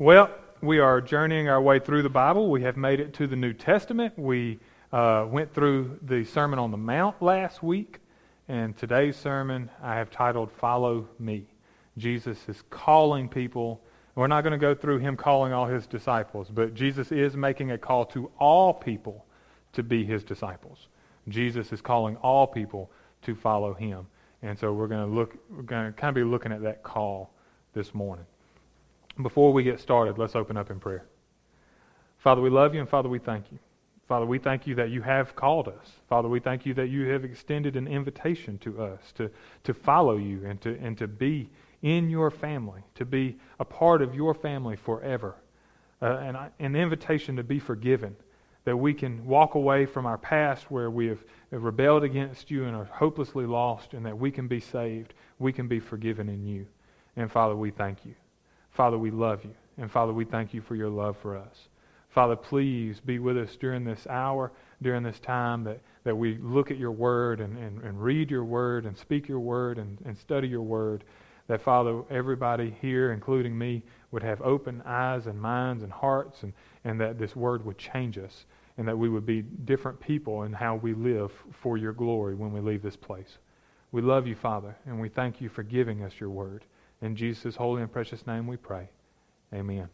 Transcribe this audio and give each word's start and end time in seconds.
Well, 0.00 0.28
we 0.60 0.80
are 0.80 1.00
journeying 1.00 1.48
our 1.48 1.62
way 1.62 1.78
through 1.78 2.02
the 2.02 2.08
Bible. 2.08 2.50
We 2.50 2.62
have 2.62 2.76
made 2.76 2.98
it 2.98 3.14
to 3.14 3.28
the 3.28 3.36
New 3.36 3.52
Testament. 3.52 4.18
We 4.18 4.58
uh, 4.92 5.24
went 5.30 5.54
through 5.54 6.00
the 6.02 6.24
Sermon 6.24 6.58
on 6.58 6.72
the 6.72 6.76
Mount 6.76 7.22
last 7.22 7.62
week, 7.62 8.00
and 8.48 8.76
today's 8.76 9.16
sermon 9.16 9.70
I 9.80 9.94
have 9.94 10.10
titled 10.10 10.50
Follow 10.50 11.08
Me. 11.20 11.46
Jesus 11.96 12.40
is 12.48 12.64
calling 12.70 13.28
people. 13.28 13.80
We're 14.16 14.26
not 14.26 14.40
going 14.40 14.50
to 14.50 14.58
go 14.58 14.74
through 14.74 14.98
him 14.98 15.16
calling 15.16 15.52
all 15.52 15.66
his 15.66 15.86
disciples, 15.86 16.48
but 16.52 16.74
Jesus 16.74 17.12
is 17.12 17.36
making 17.36 17.70
a 17.70 17.78
call 17.78 18.04
to 18.06 18.32
all 18.40 18.74
people 18.74 19.24
to 19.74 19.84
be 19.84 20.04
his 20.04 20.24
disciples. 20.24 20.88
Jesus 21.28 21.72
is 21.72 21.80
calling 21.80 22.16
all 22.16 22.48
people 22.48 22.90
to 23.22 23.36
follow 23.36 23.72
him. 23.72 24.08
And 24.42 24.58
so 24.58 24.72
we're 24.72 24.88
going 24.88 25.08
to 25.08 25.14
look 25.14 25.36
we're 25.48 25.62
going 25.62 25.86
to 25.86 25.92
kind 25.92 26.08
of 26.08 26.16
be 26.16 26.24
looking 26.24 26.50
at 26.50 26.62
that 26.62 26.82
call 26.82 27.32
this 27.74 27.94
morning. 27.94 28.26
Before 29.20 29.52
we 29.52 29.62
get 29.62 29.80
started, 29.80 30.18
let's 30.18 30.34
open 30.34 30.56
up 30.56 30.70
in 30.70 30.80
prayer. 30.80 31.06
Father, 32.18 32.40
we 32.40 32.50
love 32.50 32.74
you, 32.74 32.80
and 32.80 32.88
Father, 32.88 33.08
we 33.08 33.18
thank 33.18 33.52
you. 33.52 33.58
Father, 34.08 34.26
we 34.26 34.38
thank 34.38 34.66
you 34.66 34.74
that 34.74 34.90
you 34.90 35.02
have 35.02 35.34
called 35.36 35.68
us. 35.68 35.92
Father, 36.08 36.28
we 36.28 36.40
thank 36.40 36.66
you 36.66 36.74
that 36.74 36.88
you 36.88 37.08
have 37.08 37.24
extended 37.24 37.76
an 37.76 37.86
invitation 37.86 38.58
to 38.58 38.82
us 38.82 39.00
to, 39.12 39.30
to 39.62 39.72
follow 39.72 40.16
you 40.16 40.44
and 40.44 40.60
to, 40.60 40.78
and 40.78 40.98
to 40.98 41.06
be 41.06 41.48
in 41.82 42.10
your 42.10 42.30
family, 42.30 42.82
to 42.96 43.04
be 43.04 43.36
a 43.60 43.64
part 43.64 44.02
of 44.02 44.14
your 44.14 44.34
family 44.34 44.76
forever. 44.76 45.36
Uh, 46.02 46.16
and 46.16 46.36
an 46.58 46.76
invitation 46.76 47.36
to 47.36 47.42
be 47.42 47.58
forgiven, 47.58 48.16
that 48.64 48.76
we 48.76 48.92
can 48.92 49.24
walk 49.26 49.54
away 49.54 49.86
from 49.86 50.06
our 50.06 50.18
past 50.18 50.70
where 50.70 50.90
we 50.90 51.06
have 51.06 51.22
rebelled 51.50 52.02
against 52.02 52.50
you 52.50 52.64
and 52.64 52.74
are 52.74 52.84
hopelessly 52.84 53.46
lost, 53.46 53.94
and 53.94 54.04
that 54.04 54.18
we 54.18 54.30
can 54.30 54.48
be 54.48 54.60
saved. 54.60 55.14
We 55.38 55.52
can 55.52 55.68
be 55.68 55.80
forgiven 55.80 56.28
in 56.28 56.44
you. 56.44 56.66
And 57.16 57.30
Father, 57.30 57.54
we 57.54 57.70
thank 57.70 58.04
you. 58.04 58.14
Father, 58.74 58.98
we 58.98 59.10
love 59.10 59.44
you. 59.44 59.54
And 59.78 59.90
Father, 59.90 60.12
we 60.12 60.24
thank 60.24 60.52
you 60.52 60.60
for 60.60 60.76
your 60.76 60.90
love 60.90 61.16
for 61.22 61.36
us. 61.36 61.68
Father, 62.10 62.36
please 62.36 63.00
be 63.00 63.18
with 63.18 63.36
us 63.36 63.56
during 63.56 63.84
this 63.84 64.06
hour, 64.08 64.52
during 64.82 65.02
this 65.02 65.18
time 65.18 65.64
that, 65.64 65.80
that 66.04 66.16
we 66.16 66.38
look 66.38 66.70
at 66.70 66.76
your 66.76 66.92
word 66.92 67.40
and, 67.40 67.56
and, 67.56 67.82
and 67.82 68.00
read 68.00 68.30
your 68.30 68.44
word 68.44 68.84
and 68.86 68.96
speak 68.96 69.28
your 69.28 69.40
word 69.40 69.78
and, 69.78 69.98
and 70.04 70.16
study 70.16 70.46
your 70.46 70.62
word. 70.62 71.02
That, 71.48 71.62
Father, 71.62 72.02
everybody 72.10 72.74
here, 72.80 73.12
including 73.12 73.56
me, 73.56 73.82
would 74.12 74.22
have 74.22 74.40
open 74.42 74.82
eyes 74.86 75.26
and 75.26 75.40
minds 75.40 75.82
and 75.82 75.92
hearts, 75.92 76.42
and, 76.42 76.52
and 76.84 77.00
that 77.00 77.18
this 77.18 77.36
word 77.36 77.66
would 77.66 77.78
change 77.78 78.16
us, 78.16 78.46
and 78.78 78.88
that 78.88 78.96
we 78.96 79.08
would 79.08 79.26
be 79.26 79.42
different 79.42 80.00
people 80.00 80.44
in 80.44 80.52
how 80.52 80.76
we 80.76 80.94
live 80.94 81.32
for 81.62 81.76
your 81.76 81.92
glory 81.92 82.34
when 82.34 82.52
we 82.52 82.60
leave 82.60 82.82
this 82.82 82.96
place. 82.96 83.38
We 83.92 84.02
love 84.02 84.26
you, 84.26 84.36
Father, 84.36 84.74
and 84.86 85.00
we 85.00 85.08
thank 85.08 85.40
you 85.40 85.48
for 85.48 85.62
giving 85.62 86.02
us 86.02 86.12
your 86.18 86.30
word. 86.30 86.64
In 87.04 87.14
Jesus' 87.16 87.54
holy 87.54 87.82
and 87.82 87.92
precious 87.92 88.26
name 88.26 88.46
we 88.46 88.56
pray. 88.56 88.88
Amen. 89.52 89.90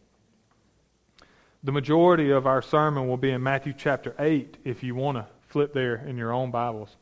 The 1.64 1.72
majority 1.72 2.30
of 2.30 2.47
our 2.47 2.62
sermon 2.62 3.08
will 3.08 3.16
be 3.16 3.33
in 3.33 3.42
Matthew 3.42 3.75
chapter 3.77 4.14
8 4.16 4.58
if 4.64 4.84
you 4.84 4.94
want 4.94 5.19
to 5.19 5.27
flip 5.48 5.75
there 5.75 5.97
in 5.97 6.16
your 6.16 6.33
own 6.33 6.53
Bibles. 6.53 6.94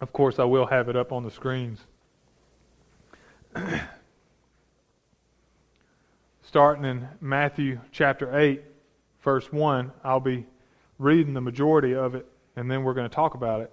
Of 0.00 0.14
course, 0.14 0.38
I 0.38 0.44
will 0.44 0.64
have 0.64 0.88
it 0.88 0.96
up 0.96 1.12
on 1.12 1.24
the 1.24 1.30
screens. 1.30 1.80
Starting 6.42 6.86
in 6.86 7.06
Matthew 7.20 7.80
chapter 7.92 8.34
8, 8.34 8.62
verse 9.22 9.52
1, 9.52 9.92
I'll 10.02 10.20
be 10.20 10.46
reading 10.98 11.34
the 11.34 11.42
majority 11.42 11.94
of 11.94 12.14
it, 12.14 12.26
and 12.56 12.70
then 12.70 12.82
we're 12.82 12.94
going 12.94 13.10
to 13.10 13.14
talk 13.14 13.34
about 13.34 13.60
it. 13.60 13.70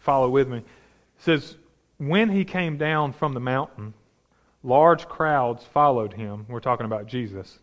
Follow 0.00 0.28
with 0.28 0.48
me. 0.48 0.58
It 0.58 0.64
says, 1.18 1.56
when 2.08 2.30
he 2.30 2.44
came 2.44 2.76
down 2.76 3.12
from 3.12 3.32
the 3.32 3.40
mountain, 3.40 3.94
large 4.64 5.08
crowds 5.08 5.64
followed 5.64 6.12
him. 6.12 6.44
We're 6.48 6.58
talking 6.58 6.86
about 6.86 7.06
Jesus. 7.06 7.60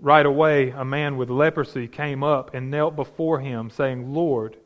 Right 0.00 0.26
away, 0.26 0.70
a 0.70 0.84
man 0.84 1.16
with 1.16 1.30
leprosy 1.30 1.86
came 1.86 2.24
up 2.24 2.52
and 2.52 2.68
knelt 2.68 2.96
before 2.96 3.38
him, 3.38 3.70
saying, 3.70 4.12
Lord, 4.12 4.56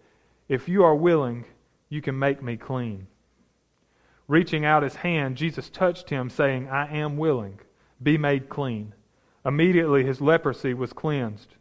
if 0.49 0.71
you 0.71 0.85
are 0.85 0.95
willing, 0.95 1.45
you 1.91 2.01
can 2.01 2.19
make 2.19 2.43
me 2.43 2.57
clean. 2.57 3.07
Reaching 4.27 4.65
out 4.65 4.83
his 4.83 4.97
hand, 4.97 5.37
Jesus 5.37 5.69
touched 5.69 6.09
him, 6.09 6.31
saying, 6.31 6.69
I 6.69 6.97
am 6.97 7.19
willing. 7.19 7.61
Be 8.03 8.17
made 8.17 8.49
clean. 8.49 8.95
Immediately 9.45 10.05
his 10.05 10.23
leprosy 10.23 10.73
was 10.73 10.95
cleansed. 10.95 11.57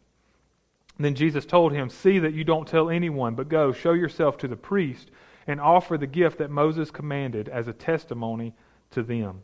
Then 0.98 1.14
Jesus 1.14 1.44
told 1.44 1.72
him, 1.72 1.90
See 1.90 2.18
that 2.18 2.32
you 2.32 2.42
don't 2.42 2.66
tell 2.66 2.88
anyone, 2.88 3.34
but 3.34 3.50
go, 3.50 3.70
show 3.70 3.92
yourself 3.92 4.38
to 4.38 4.48
the 4.48 4.56
priest 4.56 5.10
and 5.46 5.60
offer 5.60 5.96
the 5.96 6.06
gift 6.06 6.38
that 6.38 6.50
Moses 6.50 6.90
commanded 6.90 7.48
as 7.48 7.68
a 7.68 7.72
testimony 7.72 8.54
to 8.90 9.02
them. 9.02 9.42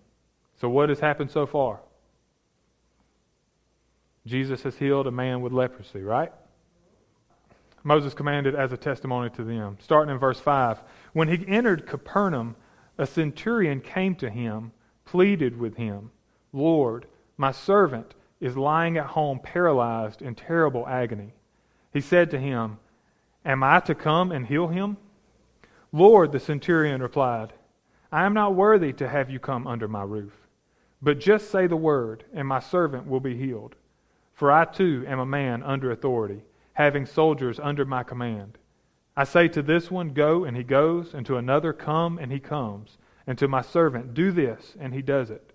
So, 0.60 0.68
what 0.68 0.88
has 0.88 1.00
happened 1.00 1.30
so 1.30 1.46
far? 1.46 1.80
Jesus 4.26 4.62
has 4.62 4.76
healed 4.76 5.06
a 5.06 5.10
man 5.10 5.40
with 5.40 5.52
leprosy, 5.52 6.02
right? 6.02 6.32
Moses 7.84 8.14
commanded 8.14 8.54
as 8.54 8.72
a 8.72 8.76
testimony 8.76 9.30
to 9.30 9.42
them. 9.42 9.76
Starting 9.80 10.12
in 10.12 10.20
verse 10.20 10.38
5. 10.38 10.80
When 11.12 11.28
he 11.28 11.44
entered 11.48 11.86
Capernaum, 11.86 12.54
a 12.96 13.06
centurion 13.06 13.80
came 13.80 14.14
to 14.16 14.30
him, 14.30 14.72
pleaded 15.04 15.58
with 15.58 15.76
him, 15.76 16.10
Lord, 16.52 17.06
my 17.36 17.50
servant 17.50 18.14
is 18.40 18.56
lying 18.56 18.98
at 18.98 19.06
home 19.06 19.40
paralyzed 19.42 20.22
in 20.22 20.34
terrible 20.34 20.86
agony. 20.86 21.32
He 21.92 22.00
said 22.00 22.30
to 22.30 22.38
him, 22.38 22.78
Am 23.44 23.62
I 23.64 23.80
to 23.80 23.94
come 23.94 24.30
and 24.30 24.46
heal 24.46 24.68
him? 24.68 24.96
Lord, 25.92 26.32
the 26.32 26.40
centurion 26.40 27.02
replied, 27.02 27.52
I 28.10 28.24
am 28.24 28.34
not 28.34 28.54
worthy 28.54 28.92
to 28.94 29.08
have 29.08 29.30
you 29.30 29.38
come 29.38 29.66
under 29.66 29.88
my 29.88 30.02
roof, 30.02 30.32
but 31.02 31.20
just 31.20 31.50
say 31.50 31.66
the 31.66 31.76
word, 31.76 32.24
and 32.32 32.48
my 32.48 32.60
servant 32.60 33.06
will 33.06 33.20
be 33.20 33.36
healed. 33.36 33.74
For 34.32 34.50
I 34.50 34.64
too 34.64 35.04
am 35.06 35.20
a 35.20 35.26
man 35.26 35.62
under 35.62 35.90
authority, 35.90 36.42
having 36.72 37.04
soldiers 37.04 37.60
under 37.60 37.84
my 37.84 38.02
command. 38.02 38.58
I 39.16 39.24
say 39.24 39.48
to 39.48 39.62
this 39.62 39.90
one, 39.90 40.14
Go, 40.14 40.44
and 40.44 40.56
he 40.56 40.62
goes, 40.62 41.12
and 41.12 41.26
to 41.26 41.36
another, 41.36 41.72
Come, 41.72 42.18
and 42.18 42.32
he 42.32 42.40
comes, 42.40 42.96
and 43.26 43.36
to 43.38 43.46
my 43.46 43.60
servant, 43.60 44.14
Do 44.14 44.32
this, 44.32 44.74
and 44.80 44.94
he 44.94 45.02
does 45.02 45.30
it. 45.30 45.52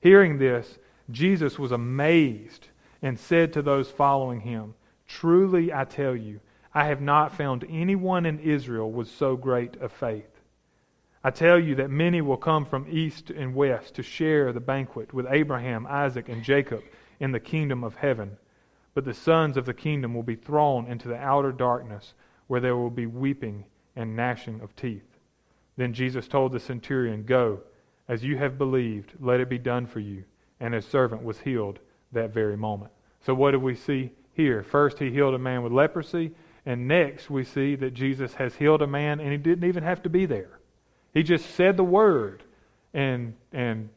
Hearing 0.00 0.38
this, 0.38 0.78
Jesus 1.10 1.58
was 1.58 1.72
amazed 1.72 2.68
and 3.02 3.18
said 3.18 3.52
to 3.52 3.62
those 3.62 3.90
following 3.90 4.40
him, 4.40 4.74
Truly 5.08 5.72
I 5.72 5.84
tell 5.84 6.14
you, 6.14 6.40
I 6.74 6.86
have 6.86 7.00
not 7.00 7.36
found 7.36 7.66
anyone 7.68 8.24
in 8.24 8.38
Israel 8.38 8.90
with 8.90 9.08
so 9.08 9.36
great 9.36 9.76
a 9.80 9.88
faith. 9.88 10.40
I 11.24 11.30
tell 11.30 11.58
you 11.58 11.76
that 11.76 11.90
many 11.90 12.20
will 12.20 12.36
come 12.36 12.64
from 12.64 12.86
east 12.90 13.30
and 13.30 13.54
west 13.54 13.94
to 13.94 14.02
share 14.02 14.52
the 14.52 14.60
banquet 14.60 15.12
with 15.14 15.26
Abraham, 15.30 15.86
Isaac, 15.86 16.28
and 16.28 16.42
Jacob 16.42 16.82
in 17.20 17.30
the 17.30 17.40
kingdom 17.40 17.84
of 17.84 17.96
heaven. 17.96 18.38
But 18.94 19.04
the 19.04 19.14
sons 19.14 19.56
of 19.56 19.64
the 19.64 19.74
kingdom 19.74 20.14
will 20.14 20.24
be 20.24 20.34
thrown 20.34 20.86
into 20.86 21.08
the 21.08 21.16
outer 21.16 21.52
darkness, 21.52 22.14
where 22.48 22.60
there 22.60 22.76
will 22.76 22.90
be 22.90 23.06
weeping 23.06 23.64
and 23.94 24.16
gnashing 24.16 24.60
of 24.60 24.74
teeth. 24.74 25.18
Then 25.76 25.94
Jesus 25.94 26.26
told 26.26 26.52
the 26.52 26.60
centurion, 26.60 27.22
Go, 27.22 27.60
as 28.08 28.24
you 28.24 28.36
have 28.38 28.58
believed, 28.58 29.12
let 29.20 29.40
it 29.40 29.48
be 29.48 29.58
done 29.58 29.86
for 29.86 30.00
you. 30.00 30.24
And 30.58 30.74
his 30.74 30.86
servant 30.86 31.22
was 31.22 31.38
healed 31.40 31.78
that 32.12 32.30
very 32.30 32.56
moment. 32.56 32.92
So, 33.24 33.34
what 33.34 33.52
do 33.52 33.60
we 33.60 33.74
see 33.74 34.10
here? 34.34 34.62
First, 34.62 34.98
he 34.98 35.10
healed 35.10 35.34
a 35.34 35.38
man 35.38 35.62
with 35.62 35.72
leprosy. 35.72 36.32
And 36.64 36.86
next, 36.86 37.28
we 37.28 37.44
see 37.44 37.74
that 37.76 37.92
Jesus 37.92 38.34
has 38.34 38.54
healed 38.54 38.82
a 38.82 38.86
man, 38.86 39.20
and 39.20 39.32
he 39.32 39.38
didn't 39.38 39.68
even 39.68 39.82
have 39.82 40.02
to 40.04 40.08
be 40.08 40.26
there. 40.26 40.58
He 41.12 41.22
just 41.22 41.54
said 41.54 41.76
the 41.76 41.84
word, 41.84 42.42
and, 42.94 43.34
and 43.52 43.88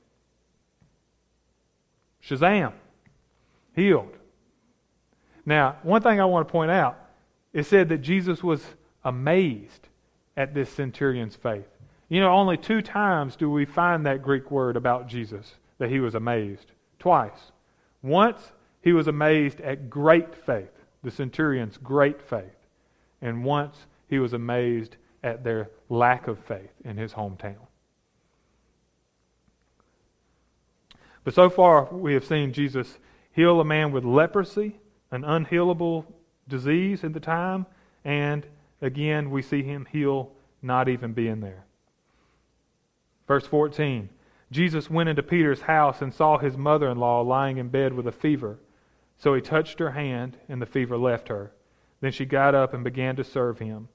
Shazam, 2.24 2.74
healed. 3.76 4.16
Now, 5.46 5.78
one 5.84 6.02
thing 6.02 6.20
I 6.20 6.26
want 6.26 6.48
to 6.48 6.52
point 6.52 6.72
out 6.72 7.00
it 7.53 7.66
said 7.66 7.90
that 7.90 8.00
Jesus 8.00 8.44
was 8.44 8.62
amazed 9.03 9.88
at 10.36 10.53
this 10.53 10.70
centurion's 10.70 11.36
faith. 11.36 11.68
You 12.09 12.20
know, 12.20 12.32
only 12.34 12.58
two 12.58 12.82
times 12.82 13.36
do 13.36 13.50
we 13.50 13.66
find 13.66 14.06
that 14.06 14.22
Greek 14.22 14.52
word 14.52 14.76
about 14.76 15.08
Jesus 15.08 15.53
that 15.78 15.90
he 15.90 16.00
was 16.00 16.16
amazed. 16.16 16.72
Twice. 17.00 17.52
Once, 18.02 18.52
he 18.82 18.94
was 18.94 19.08
amazed 19.08 19.61
at 19.61 19.90
great 19.90 20.35
faith, 20.35 20.84
the 21.05 21.11
centurion's 21.11 21.78
great 21.78 22.22
faith. 22.22 22.57
And 23.22 23.46
once 23.46 23.85
he 24.09 24.19
was 24.19 24.34
amazed 24.34 24.97
at 25.23 25.43
their 25.43 25.69
lack 25.87 26.28
of 26.28 26.40
faith 26.40 26.72
in 26.84 26.97
his 26.97 27.13
hometown. 27.13 27.67
But 31.23 31.34
so 31.34 31.49
far, 31.49 31.85
we 31.85 32.13
have 32.13 32.25
seen 32.25 32.53
Jesus 32.53 32.99
heal 33.31 33.59
a 33.59 33.66
man 33.66 33.91
with 33.91 34.03
leprosy, 34.03 34.78
an 35.11 35.22
unhealable 35.22 36.05
disease 36.47 37.03
at 37.03 37.13
the 37.13 37.19
time, 37.19 37.66
and 38.03 38.46
again, 38.81 39.31
we 39.31 39.41
see 39.41 39.63
him 39.63 39.87
heal 39.91 40.31
not 40.61 40.90
even 40.90 41.13
being 41.13 41.40
there. 41.40 41.66
Verse 43.28 43.47
14 43.47 44.09
Jesus 44.51 44.90
went 44.90 45.09
into 45.09 45.23
Peter's 45.23 45.61
house 45.61 46.01
and 46.01 46.13
saw 46.13 46.37
his 46.37 46.55
mother 46.55 46.90
in 46.90 46.99
law 46.99 47.22
lying 47.22 47.58
in 47.58 47.69
bed 47.69 47.93
with 47.93 48.08
a 48.08 48.11
fever. 48.11 48.59
So 49.17 49.34
he 49.34 49.41
touched 49.41 49.79
her 49.79 49.91
hand, 49.91 50.38
and 50.50 50.62
the 50.62 50.66
fever 50.66 50.97
left 50.97 51.29
her. 51.29 51.52
Then 52.02 52.12
she 52.12 52.26
got 52.26 52.53
up 52.56 52.73
and 52.73 52.84
began 52.84 53.16
to 53.16 53.23
serve 53.23 53.59
him. 53.59 53.88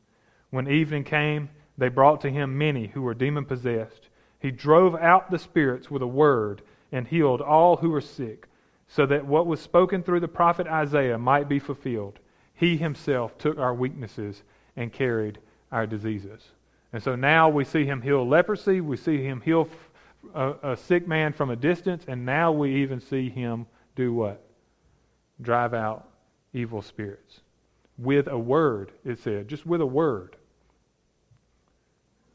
When 0.50 0.68
evening 0.68 1.04
came, 1.04 1.50
they 1.78 1.88
brought 1.88 2.20
to 2.22 2.30
him 2.30 2.58
many 2.58 2.88
who 2.88 3.02
were 3.02 3.14
demon 3.14 3.44
possessed, 3.44 4.08
He 4.38 4.50
drove 4.50 4.94
out 4.96 5.30
the 5.30 5.38
spirits 5.38 5.90
with 5.90 6.02
a 6.02 6.06
word 6.06 6.62
and 6.92 7.06
healed 7.06 7.40
all 7.40 7.76
who 7.76 7.90
were 7.90 8.00
sick, 8.00 8.48
so 8.88 9.06
that 9.06 9.26
what 9.26 9.46
was 9.46 9.60
spoken 9.60 10.02
through 10.02 10.20
the 10.20 10.28
prophet 10.28 10.66
Isaiah 10.66 11.18
might 11.18 11.48
be 11.48 11.58
fulfilled. 11.58 12.18
He 12.54 12.76
himself 12.76 13.38
took 13.38 13.58
our 13.58 13.74
weaknesses 13.74 14.42
and 14.76 14.92
carried 14.92 15.38
our 15.70 15.86
diseases. 15.86 16.42
And 16.92 17.02
so 17.02 17.14
now 17.14 17.48
we 17.48 17.64
see 17.64 17.84
him 17.84 18.02
heal 18.02 18.26
leprosy, 18.26 18.80
we 18.80 18.96
see 18.96 19.22
him 19.22 19.40
heal 19.40 19.68
a, 20.34 20.72
a 20.72 20.76
sick 20.76 21.06
man 21.06 21.32
from 21.32 21.50
a 21.50 21.56
distance, 21.56 22.04
and 22.08 22.26
now 22.26 22.50
we 22.52 22.82
even 22.82 23.00
see 23.00 23.30
him 23.30 23.66
do 23.94 24.12
what? 24.12 24.44
Drive 25.40 25.74
out 25.74 26.08
evil 26.52 26.82
spirits. 26.82 27.40
With 27.98 28.28
a 28.28 28.38
word, 28.38 28.92
it 29.04 29.18
said, 29.18 29.48
just 29.48 29.66
with 29.66 29.80
a 29.80 29.86
word. 29.86 30.36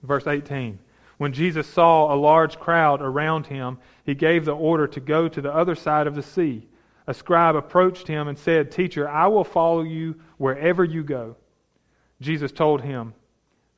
Verse 0.04 0.28
18 0.28 0.80
When 1.18 1.34
Jesus 1.34 1.68
saw 1.68 2.14
a 2.14 2.16
large 2.16 2.60
crowd 2.60 3.02
around 3.02 3.48
him, 3.48 3.80
he 4.04 4.14
gave 4.14 4.46
the 4.46 4.56
order 4.56 4.88
to 4.88 5.00
go 5.00 5.28
to 5.28 5.42
the 5.42 5.54
other 5.54 5.76
side 5.76 6.08
of 6.08 6.16
the 6.16 6.24
sea. 6.24 6.68
A 7.08 7.14
scribe 7.14 7.56
approached 7.56 8.08
him 8.08 8.28
and 8.28 8.38
said, 8.38 8.72
Teacher, 8.72 9.08
I 9.08 9.28
will 9.28 9.44
follow 9.44 9.84
you 9.84 10.16
wherever 10.38 10.84
you 10.84 11.04
go. 11.04 11.36
Jesus 12.22 12.52
told 12.52 12.82
him, 12.82 13.14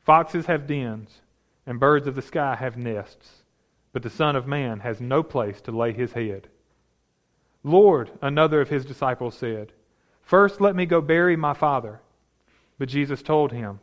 Foxes 0.04 0.46
have 0.46 0.68
dens, 0.68 1.22
and 1.66 1.80
birds 1.80 2.08
of 2.08 2.16
the 2.16 2.22
sky 2.22 2.56
have 2.56 2.78
nests, 2.78 3.44
but 3.92 4.04
the 4.04 4.10
Son 4.10 4.38
of 4.38 4.48
Man 4.48 4.80
has 4.80 5.02
no 5.02 5.24
place 5.24 5.60
to 5.62 5.72
lay 5.72 5.92
his 5.92 6.14
head. 6.14 6.48
Lord, 7.64 8.12
another 8.22 8.62
of 8.62 8.70
his 8.70 8.86
disciples 8.86 9.36
said, 9.36 9.74
First 10.22 10.62
let 10.62 10.76
me 10.76 10.86
go 10.86 11.02
bury 11.02 11.36
my 11.36 11.54
father. 11.54 12.02
But 12.78 12.90
Jesus 12.90 13.22
told 13.22 13.52
him, 13.52 13.80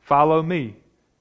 Follow 0.00 0.42
me 0.42 0.76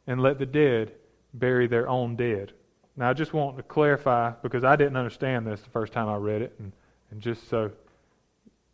and 0.06 0.22
let 0.22 0.40
the 0.40 0.46
dead 0.46 0.94
bury 1.34 1.68
their 1.68 1.90
own 1.90 2.16
dead. 2.16 2.54
Now, 2.96 3.10
I 3.10 3.14
just 3.14 3.34
want 3.34 3.58
to 3.58 3.64
clarify 3.64 4.32
because 4.42 4.64
I 4.64 4.76
didn't 4.76 4.98
understand 4.98 5.46
this 5.46 5.62
the 5.62 5.70
first 5.70 5.94
time 5.94 6.10
I 6.10 6.16
read 6.16 6.42
it, 6.42 6.56
and, 6.60 6.72
and 7.12 7.22
just 7.22 7.48
so 7.50 7.72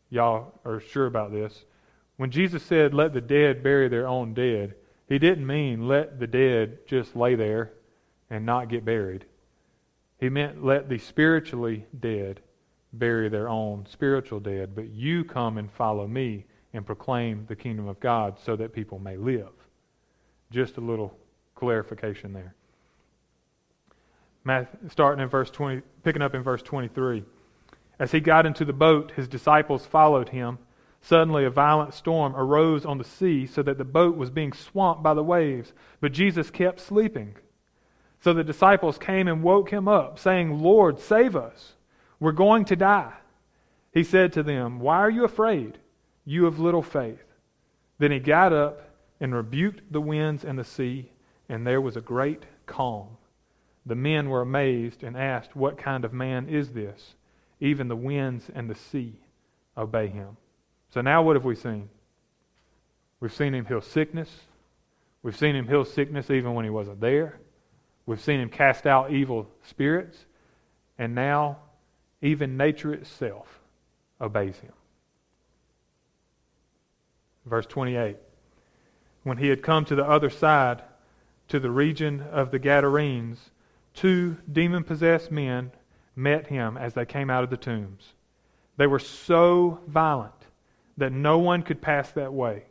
y'all 0.09 0.53
are 0.63 0.79
sure 0.79 1.07
about 1.07 1.31
this. 1.31 1.65
When 2.17 2.31
Jesus 2.31 2.63
said, 2.63 2.93
Let 2.93 3.13
the 3.13 3.21
dead 3.21 3.63
bury 3.63 3.89
their 3.89 4.07
own 4.07 4.33
dead, 4.33 4.75
he 5.09 5.19
didn't 5.19 5.45
mean 5.45 5.87
let 5.87 6.19
the 6.19 6.27
dead 6.27 6.79
just 6.87 7.15
lay 7.15 7.35
there 7.35 7.73
and 8.29 8.45
not 8.45 8.69
get 8.69 8.85
buried. 8.85 9.25
He 10.19 10.29
meant 10.29 10.63
let 10.63 10.87
the 10.87 10.97
spiritually 10.97 11.85
dead 11.99 12.39
bury 12.93 13.29
their 13.29 13.49
own 13.49 13.85
spiritual 13.89 14.39
dead, 14.39 14.75
but 14.75 14.89
you 14.89 15.23
come 15.23 15.57
and 15.57 15.71
follow 15.71 16.07
me 16.07 16.45
and 16.73 16.85
proclaim 16.85 17.45
the 17.47 17.55
kingdom 17.55 17.87
of 17.87 17.99
God 17.99 18.37
so 18.39 18.55
that 18.55 18.73
people 18.73 18.99
may 18.99 19.17
live. 19.17 19.51
Just 20.51 20.77
a 20.77 20.81
little 20.81 21.17
clarification 21.55 22.33
there. 22.33 22.55
Matthew, 24.43 24.89
starting 24.89 25.23
in 25.23 25.29
verse 25.29 25.49
20, 25.49 25.81
picking 26.03 26.21
up 26.21 26.35
in 26.35 26.43
verse 26.43 26.61
23. 26.61 27.23
As 27.99 28.11
he 28.11 28.19
got 28.19 28.45
into 28.45 28.65
the 28.65 28.73
boat, 28.73 29.11
his 29.15 29.27
disciples 29.27 29.85
followed 29.85 30.29
him. 30.29 30.57
Suddenly, 31.01 31.45
a 31.45 31.49
violent 31.49 31.93
storm 31.93 32.35
arose 32.35 32.85
on 32.85 32.97
the 32.97 33.03
sea 33.03 33.45
so 33.45 33.61
that 33.63 33.77
the 33.77 33.83
boat 33.83 34.15
was 34.15 34.29
being 34.29 34.53
swamped 34.53 35.03
by 35.03 35.13
the 35.13 35.23
waves, 35.23 35.73
but 35.99 36.11
Jesus 36.11 36.49
kept 36.49 36.79
sleeping. 36.79 37.35
So 38.21 38.33
the 38.33 38.43
disciples 38.43 38.97
came 38.97 39.27
and 39.27 39.43
woke 39.43 39.69
him 39.69 39.87
up, 39.87 40.17
saying, 40.17 40.59
Lord, 40.59 40.99
save 40.99 41.35
us. 41.35 41.73
We're 42.23 42.31
going 42.31 42.63
to 42.65 42.77
die. 42.77 43.11
He 43.91 44.05
said 44.05 44.31
to 44.33 44.43
them, 44.43 44.79
Why 44.79 44.99
are 44.99 45.09
you 45.09 45.25
afraid, 45.25 45.77
you 46.23 46.47
of 46.47 46.57
little 46.57 46.81
faith? 46.81 47.25
Then 47.99 48.11
he 48.11 48.19
got 48.19 48.53
up 48.53 48.95
and 49.19 49.35
rebuked 49.35 49.91
the 49.91 49.99
winds 49.99 50.45
and 50.45 50.57
the 50.57 50.63
sea 50.63 51.11
and 51.49 51.67
there 51.67 51.81
was 51.81 51.97
a 51.97 52.01
great 52.01 52.43
calm. 52.65 53.17
The 53.85 53.95
men 53.95 54.29
were 54.29 54.39
amazed 54.39 55.03
and 55.03 55.17
asked, 55.17 55.53
What 55.53 55.77
kind 55.77 56.05
of 56.05 56.13
man 56.13 56.47
is 56.47 56.71
this? 56.71 57.15
Even 57.59 57.89
the 57.89 57.95
winds 57.97 58.49
and 58.55 58.69
the 58.69 58.75
sea 58.75 59.19
obey 59.77 60.07
him. 60.07 60.37
So 60.91 61.01
now 61.01 61.23
what 61.23 61.35
have 61.35 61.43
we 61.43 61.55
seen? 61.55 61.89
We've 63.19 63.33
seen 63.33 63.53
him 63.53 63.65
heal 63.65 63.81
sickness. 63.81 64.29
We've 65.23 65.37
seen 65.37 65.57
him 65.57 65.67
heal 65.67 65.83
sickness 65.83 66.29
even 66.29 66.53
when 66.53 66.63
he 66.63 66.71
wasn't 66.71 67.01
there. 67.01 67.41
We've 68.05 68.21
seen 68.21 68.39
him 68.39 68.49
cast 68.49 68.87
out 68.87 69.11
evil 69.11 69.49
spirits. 69.63 70.23
And 70.97 71.13
now, 71.13 71.57
even 72.23 72.57
nature 72.57 72.93
itself 72.93 73.59
obeys 74.19 74.57
him. 74.59 74.71
Verse 77.45 77.65
28 77.67 78.17
When 79.23 79.37
he 79.37 79.49
had 79.49 79.61
come 79.61 79.85
to 79.85 79.95
the 79.95 80.05
other 80.05 80.29
side, 80.29 80.81
to 81.49 81.59
the 81.59 81.69
region 81.69 82.21
of 82.31 82.49
the 82.49 82.59
Gadarenes, 82.59 83.51
two 83.93 84.37
demon 84.51 84.83
possessed 84.83 85.29
men 85.31 85.71
met 86.15 86.47
him 86.47 86.77
as 86.77 86.93
they 86.93 87.05
came 87.05 87.29
out 87.29 87.43
of 87.43 87.49
the 87.49 87.57
tombs. 87.57 88.13
They 88.77 88.87
were 88.87 88.99
so 88.99 89.79
violent 89.85 90.33
that 90.97 91.11
no 91.11 91.39
one 91.39 91.61
could 91.61 91.81
pass 91.81 92.09
that 92.11 92.33
way. 92.33 92.63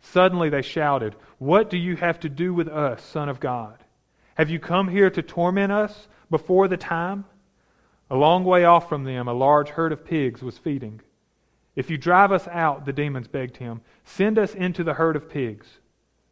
Suddenly 0.00 0.50
they 0.50 0.62
shouted, 0.62 1.16
What 1.38 1.68
do 1.68 1.76
you 1.76 1.96
have 1.96 2.20
to 2.20 2.28
do 2.28 2.54
with 2.54 2.68
us, 2.68 3.02
Son 3.04 3.28
of 3.28 3.40
God? 3.40 3.78
Have 4.36 4.50
you 4.50 4.60
come 4.60 4.88
here 4.88 5.10
to 5.10 5.22
torment 5.22 5.72
us 5.72 6.06
before 6.30 6.68
the 6.68 6.76
time? 6.76 7.24
A 8.08 8.16
long 8.16 8.44
way 8.44 8.64
off 8.64 8.88
from 8.88 9.04
them, 9.04 9.26
a 9.26 9.32
large 9.32 9.70
herd 9.70 9.92
of 9.92 10.04
pigs 10.04 10.42
was 10.42 10.58
feeding. 10.58 11.00
If 11.74 11.90
you 11.90 11.98
drive 11.98 12.32
us 12.32 12.46
out, 12.48 12.86
the 12.86 12.92
demons 12.92 13.28
begged 13.28 13.56
him, 13.56 13.80
send 14.04 14.38
us 14.38 14.54
into 14.54 14.84
the 14.84 14.94
herd 14.94 15.16
of 15.16 15.28
pigs. 15.28 15.80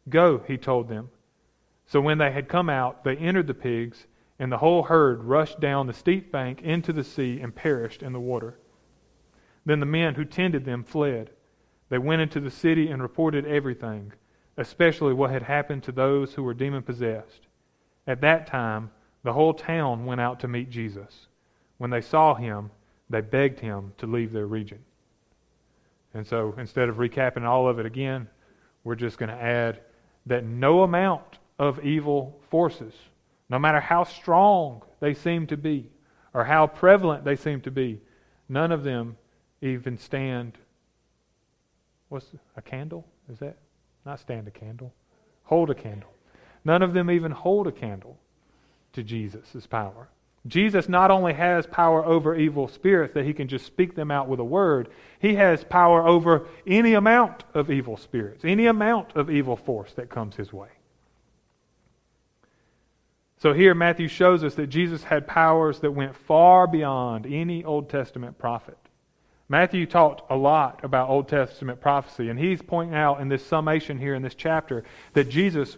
Go, 0.09 0.39
he 0.47 0.57
told 0.57 0.87
them. 0.87 1.09
So 1.85 2.01
when 2.01 2.17
they 2.17 2.31
had 2.31 2.47
come 2.47 2.69
out, 2.69 3.03
they 3.03 3.15
entered 3.17 3.47
the 3.47 3.53
pigs, 3.53 4.07
and 4.39 4.51
the 4.51 4.57
whole 4.57 4.83
herd 4.83 5.23
rushed 5.23 5.59
down 5.59 5.87
the 5.87 5.93
steep 5.93 6.31
bank 6.31 6.61
into 6.61 6.91
the 6.91 7.03
sea 7.03 7.39
and 7.41 7.53
perished 7.53 8.01
in 8.01 8.13
the 8.13 8.19
water. 8.19 8.57
Then 9.65 9.79
the 9.79 9.85
men 9.85 10.15
who 10.15 10.25
tended 10.25 10.65
them 10.65 10.83
fled. 10.83 11.31
They 11.89 11.97
went 11.97 12.21
into 12.21 12.39
the 12.39 12.51
city 12.51 12.89
and 12.89 13.01
reported 13.01 13.45
everything, 13.45 14.13
especially 14.57 15.13
what 15.13 15.31
had 15.31 15.43
happened 15.43 15.83
to 15.83 15.91
those 15.91 16.33
who 16.33 16.43
were 16.43 16.53
demon 16.53 16.83
possessed. 16.83 17.47
At 18.07 18.21
that 18.21 18.47
time, 18.47 18.91
the 19.23 19.33
whole 19.33 19.53
town 19.53 20.05
went 20.05 20.21
out 20.21 20.39
to 20.39 20.47
meet 20.47 20.69
Jesus. 20.69 21.27
When 21.77 21.89
they 21.89 22.01
saw 22.01 22.35
him, 22.35 22.71
they 23.09 23.21
begged 23.21 23.59
him 23.59 23.93
to 23.97 24.07
leave 24.07 24.31
their 24.31 24.47
region. 24.47 24.79
And 26.13 26.25
so 26.25 26.55
instead 26.57 26.89
of 26.89 26.95
recapping 26.95 27.43
all 27.43 27.67
of 27.67 27.79
it 27.79 27.85
again, 27.85 28.27
we're 28.83 28.95
just 28.95 29.17
going 29.17 29.29
to 29.29 29.35
add 29.35 29.81
that 30.25 30.45
no 30.45 30.83
amount 30.83 31.39
of 31.59 31.83
evil 31.85 32.39
forces, 32.49 32.93
no 33.49 33.59
matter 33.59 33.79
how 33.79 34.03
strong 34.03 34.81
they 34.99 35.13
seem 35.13 35.47
to 35.47 35.57
be 35.57 35.89
or 36.33 36.43
how 36.43 36.67
prevalent 36.67 37.23
they 37.25 37.35
seem 37.35 37.61
to 37.61 37.71
be, 37.71 37.99
none 38.49 38.71
of 38.71 38.83
them 38.83 39.17
even 39.61 39.97
stand. 39.97 40.57
What's 42.09 42.27
a 42.55 42.61
candle? 42.61 43.05
Is 43.31 43.39
that 43.39 43.57
not 44.05 44.19
stand 44.19 44.47
a 44.47 44.51
candle? 44.51 44.93
Hold 45.43 45.69
a 45.69 45.75
candle. 45.75 46.11
None 46.63 46.81
of 46.81 46.93
them 46.93 47.11
even 47.11 47.31
hold 47.31 47.67
a 47.67 47.71
candle 47.71 48.17
to 48.93 49.03
Jesus' 49.03 49.67
power. 49.67 50.09
Jesus 50.47 50.87
not 50.87 51.09
only 51.09 51.33
has 51.33 51.65
power 51.65 52.05
over 52.05 52.35
evil 52.35 52.67
spirits 52.67 53.13
that 53.15 53.25
he 53.25 53.33
can 53.33 53.47
just 53.47 53.65
speak 53.65 53.95
them 53.95 54.11
out 54.11 54.27
with 54.27 54.39
a 54.39 54.43
word, 54.43 54.89
he 55.19 55.35
has 55.35 55.63
power 55.63 56.07
over 56.07 56.47
any 56.67 56.93
amount 56.93 57.43
of 57.53 57.71
evil 57.71 57.97
spirits, 57.97 58.45
any 58.45 58.67
amount 58.67 59.15
of 59.15 59.31
evil 59.31 59.55
force 59.55 59.93
that 59.93 60.09
comes 60.09 60.35
his 60.35 60.53
way. 60.53 60.69
So 63.37 63.53
here, 63.53 63.73
Matthew 63.75 64.07
shows 64.07 64.43
us 64.43 64.55
that 64.55 64.67
Jesus 64.67 65.03
had 65.03 65.27
powers 65.27 65.79
that 65.79 65.91
went 65.91 66.15
far 66.15 66.67
beyond 66.67 67.25
any 67.25 67.63
Old 67.63 67.89
Testament 67.89 68.37
prophet. 68.37 68.77
Matthew 69.49 69.85
talked 69.85 70.31
a 70.31 70.35
lot 70.35 70.83
about 70.83 71.09
Old 71.09 71.27
Testament 71.27 71.79
prophecy, 71.79 72.29
and 72.29 72.39
he's 72.39 72.61
pointing 72.61 72.95
out 72.95 73.19
in 73.21 73.29
this 73.29 73.45
summation 73.45 73.99
here 73.99 74.15
in 74.15 74.21
this 74.21 74.33
chapter 74.35 74.83
that 75.13 75.29
Jesus 75.29 75.77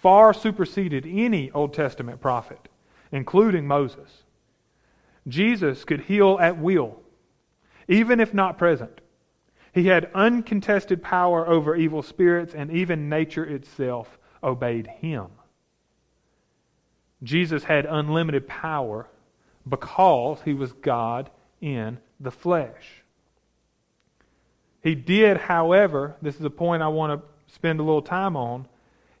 far 0.00 0.32
superseded 0.32 1.06
any 1.06 1.50
Old 1.50 1.74
Testament 1.74 2.20
prophet, 2.20 2.68
including 3.12 3.66
Moses. 3.66 4.24
Jesus 5.26 5.84
could 5.84 6.02
heal 6.02 6.38
at 6.40 6.58
will, 6.58 7.00
even 7.86 8.20
if 8.20 8.32
not 8.32 8.58
present. 8.58 9.00
He 9.72 9.86
had 9.86 10.10
uncontested 10.14 11.02
power 11.02 11.46
over 11.46 11.76
evil 11.76 12.02
spirits, 12.02 12.54
and 12.54 12.70
even 12.70 13.08
nature 13.08 13.44
itself 13.44 14.18
obeyed 14.42 14.86
him. 14.86 15.26
Jesus 17.22 17.64
had 17.64 17.86
unlimited 17.86 18.48
power 18.48 19.08
because 19.68 20.40
he 20.44 20.54
was 20.54 20.72
God 20.72 21.30
in 21.60 21.98
the 22.20 22.30
flesh. 22.30 23.02
He 24.82 24.94
did, 24.94 25.36
however, 25.36 26.16
this 26.22 26.36
is 26.36 26.44
a 26.44 26.50
point 26.50 26.82
I 26.82 26.88
want 26.88 27.20
to 27.20 27.54
spend 27.54 27.80
a 27.80 27.82
little 27.82 28.02
time 28.02 28.36
on. 28.36 28.66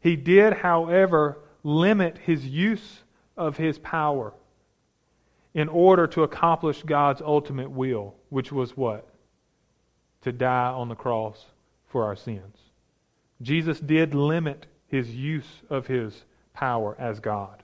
He 0.00 0.16
did, 0.16 0.52
however, 0.52 1.38
limit 1.64 2.18
his 2.18 2.46
use 2.46 3.02
of 3.38 3.56
his 3.56 3.78
power 3.78 4.34
in 5.54 5.68
order 5.68 6.06
to 6.08 6.22
accomplish 6.22 6.82
God's 6.82 7.22
ultimate 7.22 7.70
will, 7.70 8.14
which 8.28 8.52
was 8.52 8.76
what? 8.76 9.08
To 10.22 10.32
die 10.32 10.68
on 10.68 10.88
the 10.88 10.94
cross 10.94 11.46
for 11.86 12.04
our 12.04 12.16
sins. 12.16 12.56
Jesus 13.40 13.80
did 13.80 14.14
limit 14.14 14.66
his 14.88 15.14
use 15.14 15.62
of 15.70 15.86
his 15.86 16.24
power 16.52 16.96
as 16.98 17.20
God. 17.20 17.62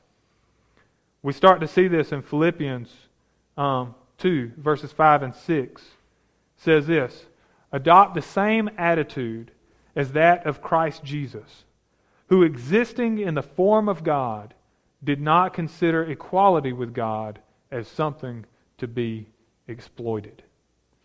We 1.23 1.33
start 1.33 1.61
to 1.61 1.69
see 1.69 1.88
this 1.88 2.12
in 2.12 2.23
Philippians 2.23 2.93
um, 3.57 3.95
2, 4.19 4.52
verses 4.57 4.93
5 4.93 5.23
and 5.23 5.35
6. 5.35 5.83
It 5.83 5.88
says 6.57 6.87
this 6.87 7.26
Adopt 7.73 8.14
the 8.14 8.23
same 8.23 8.71
attitude 8.78 9.50
as 9.97 10.12
that 10.12 10.47
of 10.47 10.62
Christ 10.62 11.02
Jesus, 11.02 11.64
who 12.28 12.43
existing 12.43 13.19
in 13.19 13.35
the 13.35 13.43
form 13.43 13.88
of 13.88 14.04
God, 14.04 14.54
did 15.04 15.20
not 15.20 15.54
consider 15.54 16.04
equality 16.04 16.73
with 16.73 16.94
God 16.94 17.40
as 17.70 17.87
something 17.88 18.44
to 18.78 18.88
be 18.88 19.26
exploited. 19.68 20.42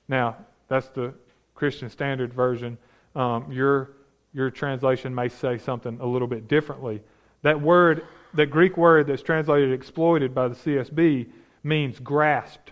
Now, 0.07 0.37
that's 0.67 0.87
the 0.89 1.13
Christian 1.55 1.89
Standard 1.89 2.33
Version. 2.33 2.77
Um, 3.15 3.51
your, 3.51 3.91
your 4.33 4.49
translation 4.49 5.13
may 5.13 5.29
say 5.29 5.57
something 5.57 5.99
a 5.99 6.05
little 6.05 6.27
bit 6.27 6.47
differently. 6.47 7.01
That 7.41 7.61
word 7.61 8.05
that 8.33 8.47
Greek 8.47 8.77
word 8.77 9.07
that's 9.07 9.21
translated 9.21 9.71
exploited 9.71 10.33
by 10.33 10.47
the 10.47 10.55
CSB 10.55 11.29
means 11.63 11.99
grasped 11.99 12.71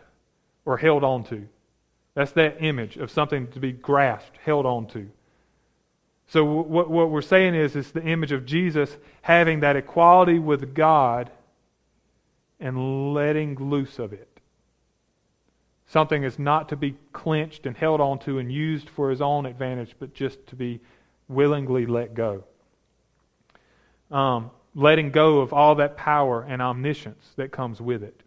or 0.65 0.77
held 0.77 1.03
onto. 1.03 1.47
That's 2.13 2.31
that 2.33 2.57
image 2.63 2.97
of 2.97 3.11
something 3.11 3.47
to 3.51 3.59
be 3.59 3.71
grasped, 3.71 4.37
held 4.43 4.65
onto. 4.65 5.07
So 6.27 6.43
what, 6.43 6.89
what 6.89 7.09
we're 7.09 7.21
saying 7.21 7.55
is 7.55 7.75
it's 7.75 7.91
the 7.91 8.03
image 8.03 8.31
of 8.31 8.45
Jesus 8.45 8.97
having 9.21 9.61
that 9.61 9.75
equality 9.75 10.39
with 10.39 10.73
God 10.73 11.31
and 12.59 13.13
letting 13.13 13.55
loose 13.55 13.97
of 13.97 14.13
it. 14.13 14.27
Something 15.87 16.23
is 16.23 16.37
not 16.37 16.67
to 16.69 16.75
be 16.75 16.95
clenched 17.13 17.65
and 17.65 17.77
held 17.77 18.01
onto 18.01 18.39
and 18.39 18.51
used 18.51 18.89
for 18.89 19.09
his 19.09 19.21
own 19.21 19.45
advantage, 19.45 19.95
but 19.99 20.13
just 20.13 20.45
to 20.47 20.55
be 20.55 20.81
willingly 21.29 21.85
let 21.85 22.13
go. 22.13 22.43
Um, 24.11 24.51
letting 24.75 25.11
go 25.11 25.39
of 25.39 25.53
all 25.53 25.75
that 25.75 25.95
power 25.95 26.43
and 26.43 26.61
omniscience 26.61 27.31
that 27.37 27.51
comes 27.51 27.79
with 27.79 28.03
it. 28.03 28.21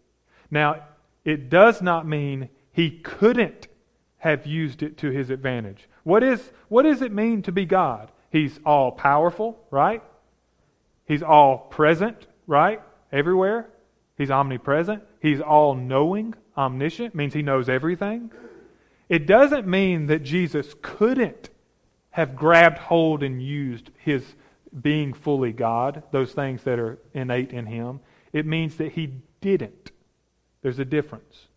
Now, 0.49 0.83
it 1.23 1.49
does 1.49 1.83
not 1.83 2.07
mean 2.07 2.49
he 2.73 2.89
couldn't 2.89 3.67
have 4.17 4.47
used 4.47 4.81
it 4.81 4.97
to 4.97 5.11
his 5.11 5.29
advantage. 5.29 5.87
What, 6.03 6.23
is, 6.23 6.51
what 6.67 6.83
does 6.83 7.01
it 7.01 7.11
mean 7.11 7.41
to 7.43 7.51
be 7.51 7.65
God? 7.65 8.11
He's 8.31 8.59
all 8.65 8.91
powerful, 8.91 9.59
right? 9.69 10.01
He's 11.05 11.21
all 11.21 11.57
present, 11.57 12.27
right? 12.47 12.81
Everywhere. 13.11 13.69
He's 14.17 14.31
omnipresent. 14.31 15.03
He's 15.19 15.41
all 15.41 15.75
knowing, 15.75 16.33
omniscient, 16.57 17.13
means 17.13 17.33
he 17.33 17.41
knows 17.41 17.69
everything. 17.69 18.31
It 19.09 19.25
doesn't 19.25 19.67
mean 19.67 20.07
that 20.07 20.23
Jesus 20.23 20.73
couldn't 20.81 21.49
have 22.11 22.35
grabbed 22.35 22.77
hold 22.77 23.23
and 23.23 23.41
used 23.41 23.89
his 23.97 24.35
being 24.81 25.13
fully 25.13 25.51
God, 25.51 26.03
those 26.11 26.31
things 26.31 26.63
that 26.63 26.79
are 26.79 26.97
innate 27.13 27.51
in 27.51 27.65
him. 27.65 27.99
It 28.31 28.45
means 28.45 28.77
that 28.77 28.93
he 28.93 29.15
didn't. 29.41 29.91
There's 30.61 30.79
a 30.79 30.85
difference. 30.85 31.47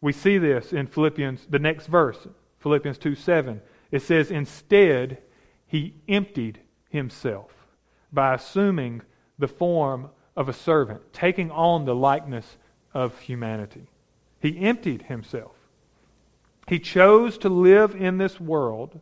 We 0.00 0.12
see 0.12 0.38
this 0.38 0.72
in 0.72 0.88
Philippians, 0.88 1.46
the 1.48 1.60
next 1.60 1.86
verse, 1.86 2.26
Philippians 2.62 2.98
2 2.98 3.14
7. 3.14 3.60
It 3.90 4.02
says, 4.02 4.30
Instead, 4.30 5.18
he 5.66 5.94
emptied 6.08 6.60
himself 6.88 7.50
by 8.12 8.34
assuming 8.34 9.02
the 9.38 9.48
form 9.48 10.10
of 10.36 10.48
a 10.48 10.52
servant, 10.52 11.12
taking 11.12 11.50
on 11.50 11.84
the 11.84 11.94
likeness 11.94 12.56
of 12.94 13.18
humanity. 13.20 13.86
He 14.40 14.58
emptied 14.60 15.02
himself. 15.02 15.52
He 16.68 16.78
chose 16.78 17.38
to 17.38 17.48
live 17.48 17.94
in 17.94 18.18
this 18.18 18.40
world 18.40 19.00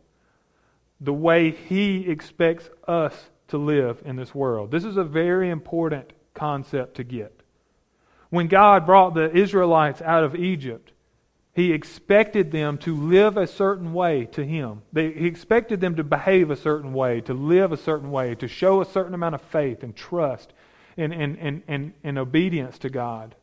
the 1.01 1.13
way 1.13 1.51
He 1.51 2.07
expects 2.09 2.69
us 2.87 3.29
to 3.47 3.57
live 3.57 4.01
in 4.05 4.15
this 4.15 4.33
world. 4.33 4.71
This 4.71 4.85
is 4.85 4.97
a 4.97 5.03
very 5.03 5.49
important 5.49 6.11
concept 6.33 6.95
to 6.95 7.03
get. 7.03 7.41
When 8.29 8.47
God 8.47 8.85
brought 8.85 9.13
the 9.13 9.35
Israelites 9.35 10.01
out 10.01 10.23
of 10.23 10.35
Egypt, 10.35 10.90
He 11.53 11.73
expected 11.73 12.51
them 12.51 12.77
to 12.79 12.95
live 12.95 13.35
a 13.35 13.45
certain 13.45 13.93
way 13.93 14.25
to 14.27 14.45
Him. 14.45 14.83
They, 14.93 15.11
he 15.11 15.27
expected 15.27 15.81
them 15.81 15.95
to 15.97 16.03
behave 16.03 16.49
a 16.49 16.55
certain 16.55 16.93
way, 16.93 17.19
to 17.21 17.33
live 17.33 17.71
a 17.73 17.77
certain 17.77 18.09
way, 18.09 18.35
to 18.35 18.47
show 18.47 18.81
a 18.81 18.85
certain 18.85 19.13
amount 19.13 19.35
of 19.35 19.41
faith 19.41 19.83
and 19.83 19.95
trust 19.95 20.53
and, 20.97 21.13
and, 21.13 21.37
and, 21.39 21.61
and, 21.67 21.93
and 22.03 22.17
obedience 22.17 22.77
to 22.79 22.89
God. 22.89 23.35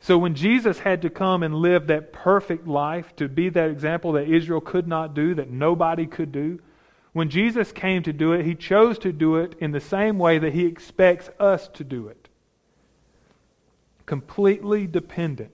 So 0.00 0.18
when 0.18 0.34
Jesus 0.34 0.80
had 0.80 1.02
to 1.02 1.10
come 1.10 1.42
and 1.42 1.54
live 1.54 1.86
that 1.86 2.12
perfect 2.12 2.66
life, 2.66 3.14
to 3.16 3.28
be 3.28 3.48
that 3.50 3.70
example 3.70 4.12
that 4.12 4.28
Israel 4.28 4.60
could 4.60 4.86
not 4.86 5.14
do, 5.14 5.34
that 5.34 5.50
nobody 5.50 6.06
could 6.06 6.30
do, 6.30 6.60
when 7.14 7.30
Jesus 7.30 7.72
came 7.72 8.02
to 8.02 8.12
do 8.12 8.32
it, 8.32 8.44
he 8.44 8.54
chose 8.54 8.98
to 8.98 9.12
do 9.12 9.36
it 9.36 9.54
in 9.60 9.70
the 9.70 9.80
same 9.80 10.18
way 10.18 10.38
that 10.38 10.52
he 10.52 10.66
expects 10.66 11.30
us 11.38 11.68
to 11.68 11.84
do 11.84 12.08
it. 12.08 12.28
Completely 14.04 14.86
dependent 14.86 15.53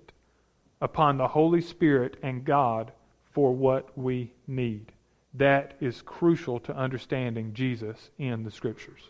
upon 0.80 1.16
the 1.16 1.28
Holy 1.28 1.60
Spirit 1.60 2.16
and 2.22 2.44
God 2.44 2.92
for 3.32 3.52
what 3.54 3.96
we 3.96 4.32
need. 4.46 4.92
That 5.34 5.74
is 5.80 6.02
crucial 6.02 6.58
to 6.60 6.76
understanding 6.76 7.54
Jesus 7.54 8.10
in 8.18 8.42
the 8.42 8.50
Scriptures. 8.50 9.00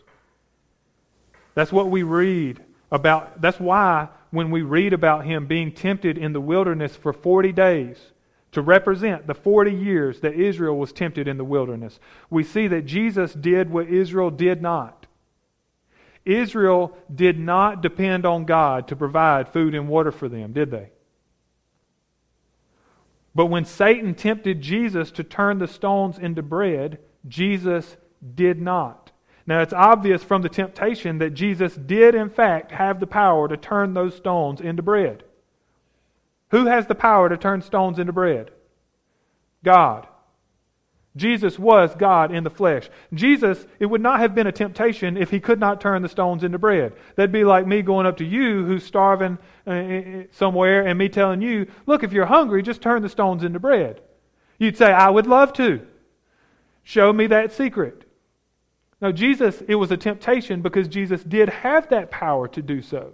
That's 1.55 1.71
what 1.71 1.89
we 1.89 2.03
read 2.03 2.63
about. 2.91 3.41
That's 3.41 3.59
why 3.59 4.09
when 4.29 4.51
we 4.51 4.61
read 4.61 4.93
about 4.93 5.25
him 5.25 5.47
being 5.47 5.71
tempted 5.71 6.17
in 6.17 6.33
the 6.33 6.41
wilderness 6.41 6.95
for 6.95 7.13
40 7.13 7.51
days 7.51 7.97
to 8.51 8.61
represent 8.61 9.27
the 9.27 9.33
40 9.33 9.71
years 9.71 10.19
that 10.21 10.35
Israel 10.35 10.77
was 10.77 10.91
tempted 10.91 11.27
in 11.27 11.37
the 11.37 11.43
wilderness, 11.43 11.99
we 12.29 12.43
see 12.43 12.67
that 12.67 12.85
Jesus 12.85 13.33
did 13.33 13.69
what 13.69 13.87
Israel 13.87 14.29
did 14.29 14.61
not. 14.61 15.07
Israel 16.23 16.95
did 17.13 17.39
not 17.39 17.81
depend 17.81 18.25
on 18.25 18.45
God 18.45 18.87
to 18.89 18.95
provide 18.95 19.49
food 19.49 19.73
and 19.73 19.87
water 19.87 20.11
for 20.11 20.29
them, 20.29 20.53
did 20.53 20.69
they? 20.69 20.89
But 23.33 23.45
when 23.45 23.65
Satan 23.65 24.13
tempted 24.13 24.61
Jesus 24.61 25.11
to 25.11 25.23
turn 25.23 25.59
the 25.59 25.67
stones 25.67 26.17
into 26.17 26.41
bread, 26.41 26.99
Jesus 27.27 27.97
did 28.35 28.61
not. 28.61 29.11
Now, 29.47 29.61
it's 29.61 29.73
obvious 29.73 30.23
from 30.23 30.41
the 30.41 30.49
temptation 30.49 31.17
that 31.19 31.31
Jesus 31.31 31.75
did, 31.75 32.13
in 32.13 32.29
fact, 32.29 32.71
have 32.71 32.99
the 32.99 33.07
power 33.07 33.47
to 33.47 33.57
turn 33.57 33.93
those 33.93 34.15
stones 34.15 34.61
into 34.61 34.83
bread. 34.83 35.23
Who 36.49 36.65
has 36.65 36.87
the 36.87 36.95
power 36.95 37.29
to 37.29 37.37
turn 37.37 37.61
stones 37.61 37.97
into 37.97 38.13
bread? 38.13 38.51
God. 39.63 40.07
Jesus 41.15 41.59
was 41.59 41.93
God 41.95 42.33
in 42.33 42.45
the 42.45 42.49
flesh. 42.49 42.89
Jesus, 43.13 43.65
it 43.79 43.85
would 43.85 44.01
not 44.01 44.21
have 44.21 44.33
been 44.33 44.47
a 44.47 44.51
temptation 44.51 45.17
if 45.17 45.29
he 45.29 45.41
could 45.41 45.59
not 45.59 45.81
turn 45.81 46.01
the 46.01 46.09
stones 46.09 46.43
into 46.43 46.57
bread. 46.57 46.93
That'd 47.15 47.33
be 47.33 47.43
like 47.43 47.67
me 47.67 47.81
going 47.81 48.05
up 48.05 48.17
to 48.17 48.25
you 48.25 48.63
who's 48.63 48.85
starving 48.85 49.37
uh, 49.67 49.71
uh, 49.71 49.73
uh, 49.73 50.23
somewhere 50.31 50.87
and 50.87 50.97
me 50.97 51.09
telling 51.09 51.41
you, 51.41 51.67
look, 51.85 52.03
if 52.03 52.13
you're 52.13 52.25
hungry, 52.25 52.63
just 52.63 52.81
turn 52.81 53.01
the 53.01 53.09
stones 53.09 53.43
into 53.43 53.59
bread. 53.59 54.01
You'd 54.57 54.77
say, 54.77 54.91
I 54.91 55.09
would 55.09 55.27
love 55.27 55.51
to. 55.53 55.85
Show 56.83 57.11
me 57.11 57.27
that 57.27 57.51
secret. 57.51 58.05
Now, 59.01 59.11
Jesus, 59.11 59.61
it 59.67 59.75
was 59.75 59.91
a 59.91 59.97
temptation 59.97 60.61
because 60.61 60.87
Jesus 60.87 61.23
did 61.23 61.49
have 61.49 61.89
that 61.89 62.09
power 62.09 62.47
to 62.49 62.61
do 62.61 62.81
so, 62.81 63.13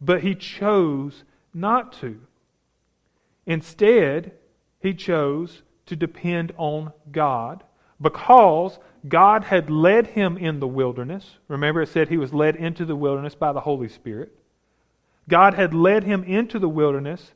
but 0.00 0.22
he 0.22 0.34
chose 0.34 1.24
not 1.52 1.94
to. 1.94 2.20
Instead, 3.44 4.32
he 4.80 4.94
chose 4.94 5.62
to 5.86 5.96
depend 5.96 6.52
on 6.56 6.92
God 7.10 7.64
because 8.00 8.78
God 9.08 9.44
had 9.44 9.70
led 9.70 10.08
him 10.08 10.36
in 10.36 10.60
the 10.60 10.66
wilderness. 10.68 11.36
Remember, 11.48 11.82
it 11.82 11.88
said 11.88 12.08
he 12.08 12.16
was 12.16 12.34
led 12.34 12.56
into 12.56 12.84
the 12.84 12.96
wilderness 12.96 13.34
by 13.34 13.52
the 13.52 13.60
Holy 13.60 13.88
Spirit. 13.88 14.32
God 15.28 15.54
had 15.54 15.72
led 15.72 16.04
him 16.04 16.24
into 16.24 16.58
the 16.58 16.68
wilderness, 16.68 17.32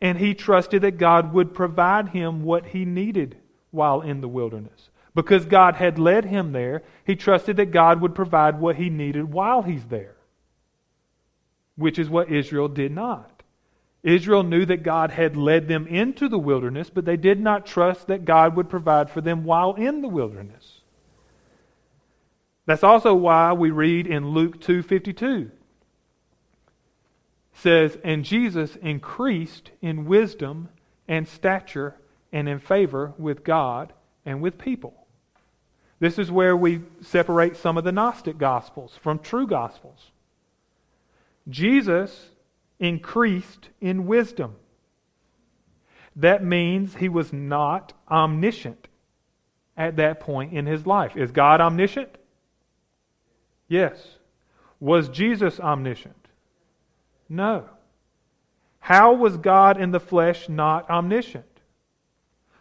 and 0.00 0.18
he 0.18 0.34
trusted 0.34 0.82
that 0.82 0.98
God 0.98 1.32
would 1.32 1.54
provide 1.54 2.10
him 2.10 2.42
what 2.42 2.66
he 2.66 2.84
needed 2.84 3.36
while 3.70 4.00
in 4.02 4.20
the 4.20 4.28
wilderness. 4.28 4.90
Because 5.14 5.44
God 5.44 5.74
had 5.74 5.98
led 5.98 6.26
him 6.26 6.52
there, 6.52 6.82
he 7.04 7.16
trusted 7.16 7.56
that 7.56 7.72
God 7.72 8.00
would 8.00 8.14
provide 8.14 8.60
what 8.60 8.76
he 8.76 8.90
needed 8.90 9.32
while 9.32 9.62
he's 9.62 9.84
there, 9.86 10.16
which 11.76 11.98
is 11.98 12.08
what 12.08 12.30
Israel 12.30 12.68
did 12.68 12.92
not. 12.92 13.39
Israel 14.02 14.42
knew 14.42 14.64
that 14.66 14.82
God 14.82 15.10
had 15.10 15.36
led 15.36 15.68
them 15.68 15.86
into 15.86 16.28
the 16.28 16.38
wilderness, 16.38 16.88
but 16.88 17.04
they 17.04 17.16
did 17.16 17.40
not 17.40 17.66
trust 17.66 18.06
that 18.06 18.24
God 18.24 18.56
would 18.56 18.70
provide 18.70 19.10
for 19.10 19.20
them 19.20 19.44
while 19.44 19.74
in 19.74 20.00
the 20.00 20.08
wilderness. 20.08 20.80
That's 22.66 22.84
also 22.84 23.14
why 23.14 23.52
we 23.52 23.70
read 23.70 24.06
in 24.06 24.30
Luke 24.30 24.60
2:52 24.60 25.50
says, 27.52 27.98
"And 28.02 28.24
Jesus 28.24 28.76
increased 28.76 29.70
in 29.82 30.06
wisdom 30.06 30.70
and 31.06 31.28
stature 31.28 31.96
and 32.32 32.48
in 32.48 32.58
favor 32.58 33.12
with 33.18 33.44
God 33.44 33.92
and 34.24 34.40
with 34.40 34.56
people." 34.56 34.94
This 35.98 36.18
is 36.18 36.30
where 36.30 36.56
we 36.56 36.82
separate 37.02 37.56
some 37.56 37.76
of 37.76 37.84
the 37.84 37.92
Gnostic 37.92 38.38
Gospels 38.38 38.96
from 38.96 39.18
true 39.18 39.46
Gospels. 39.46 40.10
Jesus 41.48 42.30
increased 42.80 43.68
in 43.80 44.06
wisdom. 44.06 44.56
That 46.16 46.42
means 46.42 46.96
he 46.96 47.08
was 47.08 47.32
not 47.32 47.92
omniscient 48.10 48.88
at 49.76 49.96
that 49.96 50.18
point 50.20 50.52
in 50.52 50.66
his 50.66 50.86
life. 50.86 51.16
Is 51.16 51.30
God 51.30 51.60
omniscient? 51.60 52.16
Yes. 53.68 54.16
Was 54.80 55.08
Jesus 55.08 55.60
omniscient? 55.60 56.16
No. 57.28 57.66
How 58.80 59.12
was 59.12 59.36
God 59.36 59.80
in 59.80 59.92
the 59.92 60.00
flesh 60.00 60.48
not 60.48 60.90
omniscient? 60.90 61.44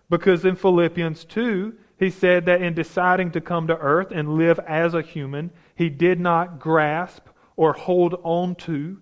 Because 0.09 0.45
in 0.45 0.55
Philippians 0.55 1.25
2, 1.25 1.73
he 1.97 2.09
said 2.09 2.45
that 2.45 2.61
in 2.61 2.73
deciding 2.73 3.31
to 3.31 3.41
come 3.41 3.67
to 3.67 3.77
earth 3.77 4.11
and 4.11 4.37
live 4.37 4.59
as 4.59 4.93
a 4.93 5.01
human, 5.01 5.51
he 5.75 5.89
did 5.89 6.19
not 6.19 6.59
grasp 6.59 7.27
or 7.55 7.73
hold 7.73 8.19
on 8.23 8.55
to 8.55 9.01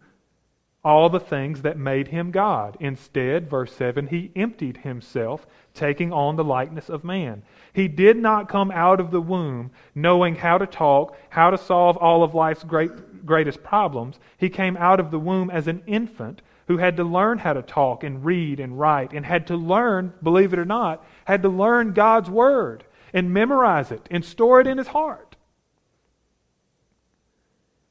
all 0.88 1.10
the 1.10 1.20
things 1.20 1.64
that 1.64 1.78
made 1.78 2.08
him 2.08 2.32
God. 2.32 2.78
Instead, 2.80 3.50
verse 3.50 3.74
7, 3.74 4.08
he 4.08 4.32
emptied 4.38 4.78
himself, 4.78 5.46
taking 5.74 6.14
on 6.14 6.38
the 6.38 6.46
likeness 6.46 6.88
of 6.88 7.04
man. 7.04 7.44
He 7.74 7.90
did 7.90 8.16
not 8.16 8.48
come 8.48 8.72
out 8.72 9.02
of 9.02 9.12
the 9.12 9.20
womb 9.20 9.72
knowing 9.94 10.36
how 10.36 10.58
to 10.58 10.66
talk, 10.66 11.18
how 11.30 11.50
to 11.50 11.58
solve 11.58 11.98
all 11.98 12.24
of 12.24 12.34
life's 12.34 12.64
great, 12.64 13.26
greatest 13.26 13.64
problems. 13.64 14.18
He 14.38 14.50
came 14.50 14.78
out 14.78 15.02
of 15.02 15.12
the 15.12 15.20
womb 15.20 15.50
as 15.50 15.68
an 15.68 15.84
infant 15.88 16.42
who 16.68 16.78
had 16.78 16.96
to 16.96 17.04
learn 17.04 17.40
how 17.40 17.52
to 17.52 17.62
talk 17.62 18.06
and 18.06 18.24
read 18.24 18.62
and 18.62 18.80
write 18.80 19.12
and 19.12 19.26
had 19.26 19.48
to 19.48 19.58
learn, 19.58 20.14
believe 20.24 20.54
it 20.54 20.60
or 20.60 20.64
not, 20.64 21.06
had 21.26 21.42
to 21.42 21.50
learn 21.50 21.92
God's 21.92 22.30
word 22.30 22.86
and 23.14 23.34
memorize 23.34 23.92
it 23.92 24.08
and 24.10 24.24
store 24.24 24.62
it 24.62 24.68
in 24.68 24.78
his 24.78 24.88
heart. 24.88 25.36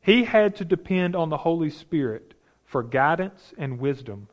He 0.00 0.24
had 0.24 0.56
to 0.56 0.64
depend 0.64 1.14
on 1.14 1.28
the 1.28 1.36
Holy 1.36 1.68
Spirit 1.68 2.32
for 2.76 2.82
guidance 2.82 3.54
and 3.56 3.78
wisdom. 3.78 4.28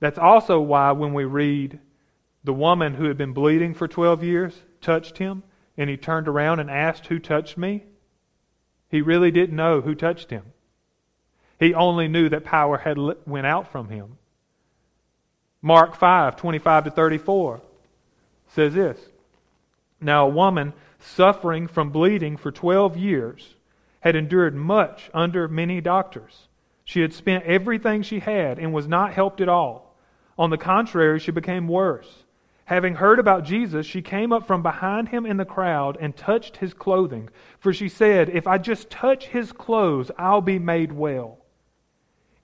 That's 0.00 0.18
also 0.18 0.62
why 0.62 0.92
when 0.92 1.12
we 1.12 1.24
read 1.24 1.78
the 2.42 2.54
woman 2.54 2.94
who 2.94 3.04
had 3.04 3.18
been 3.18 3.34
bleeding 3.34 3.74
for 3.74 3.86
12 3.86 4.24
years 4.24 4.54
touched 4.80 5.18
him, 5.18 5.42
and 5.76 5.90
he 5.90 5.98
turned 5.98 6.26
around 6.26 6.60
and 6.60 6.70
asked, 6.70 7.08
Who 7.08 7.18
touched 7.18 7.58
me? 7.58 7.84
He 8.88 9.02
really 9.02 9.30
didn't 9.30 9.54
know 9.54 9.82
who 9.82 9.94
touched 9.94 10.30
him. 10.30 10.54
He 11.60 11.74
only 11.74 12.08
knew 12.08 12.30
that 12.30 12.46
power 12.46 12.78
had 12.78 12.96
went 13.26 13.46
out 13.46 13.70
from 13.70 13.90
him. 13.90 14.16
Mark 15.60 15.94
5, 15.94 16.34
25 16.34 16.84
to 16.84 16.90
34 16.90 17.60
says 18.48 18.72
this 18.72 18.98
Now 20.00 20.24
a 20.24 20.30
woman 20.30 20.72
suffering 20.98 21.68
from 21.68 21.90
bleeding 21.90 22.38
for 22.38 22.50
12 22.50 22.96
years 22.96 23.54
had 24.00 24.16
endured 24.16 24.54
much 24.54 25.10
under 25.12 25.46
many 25.46 25.82
doctors 25.82 26.48
she 26.84 27.00
had 27.00 27.12
spent 27.12 27.44
everything 27.44 28.02
she 28.02 28.20
had 28.20 28.58
and 28.58 28.72
was 28.72 28.88
not 28.88 29.12
helped 29.12 29.40
at 29.40 29.48
all. 29.48 29.96
On 30.38 30.50
the 30.50 30.58
contrary, 30.58 31.18
she 31.18 31.30
became 31.30 31.68
worse. 31.68 32.24
Having 32.64 32.94
heard 32.94 33.18
about 33.18 33.44
Jesus, 33.44 33.86
she 33.86 34.02
came 34.02 34.32
up 34.32 34.46
from 34.46 34.62
behind 34.62 35.08
him 35.08 35.26
in 35.26 35.36
the 35.36 35.44
crowd 35.44 35.98
and 36.00 36.16
touched 36.16 36.56
his 36.56 36.72
clothing. 36.72 37.28
For 37.58 37.72
she 37.72 37.88
said, 37.88 38.30
If 38.30 38.46
I 38.46 38.58
just 38.58 38.88
touch 38.88 39.26
his 39.26 39.52
clothes, 39.52 40.10
I'll 40.16 40.40
be 40.40 40.58
made 40.58 40.92
well. 40.92 41.38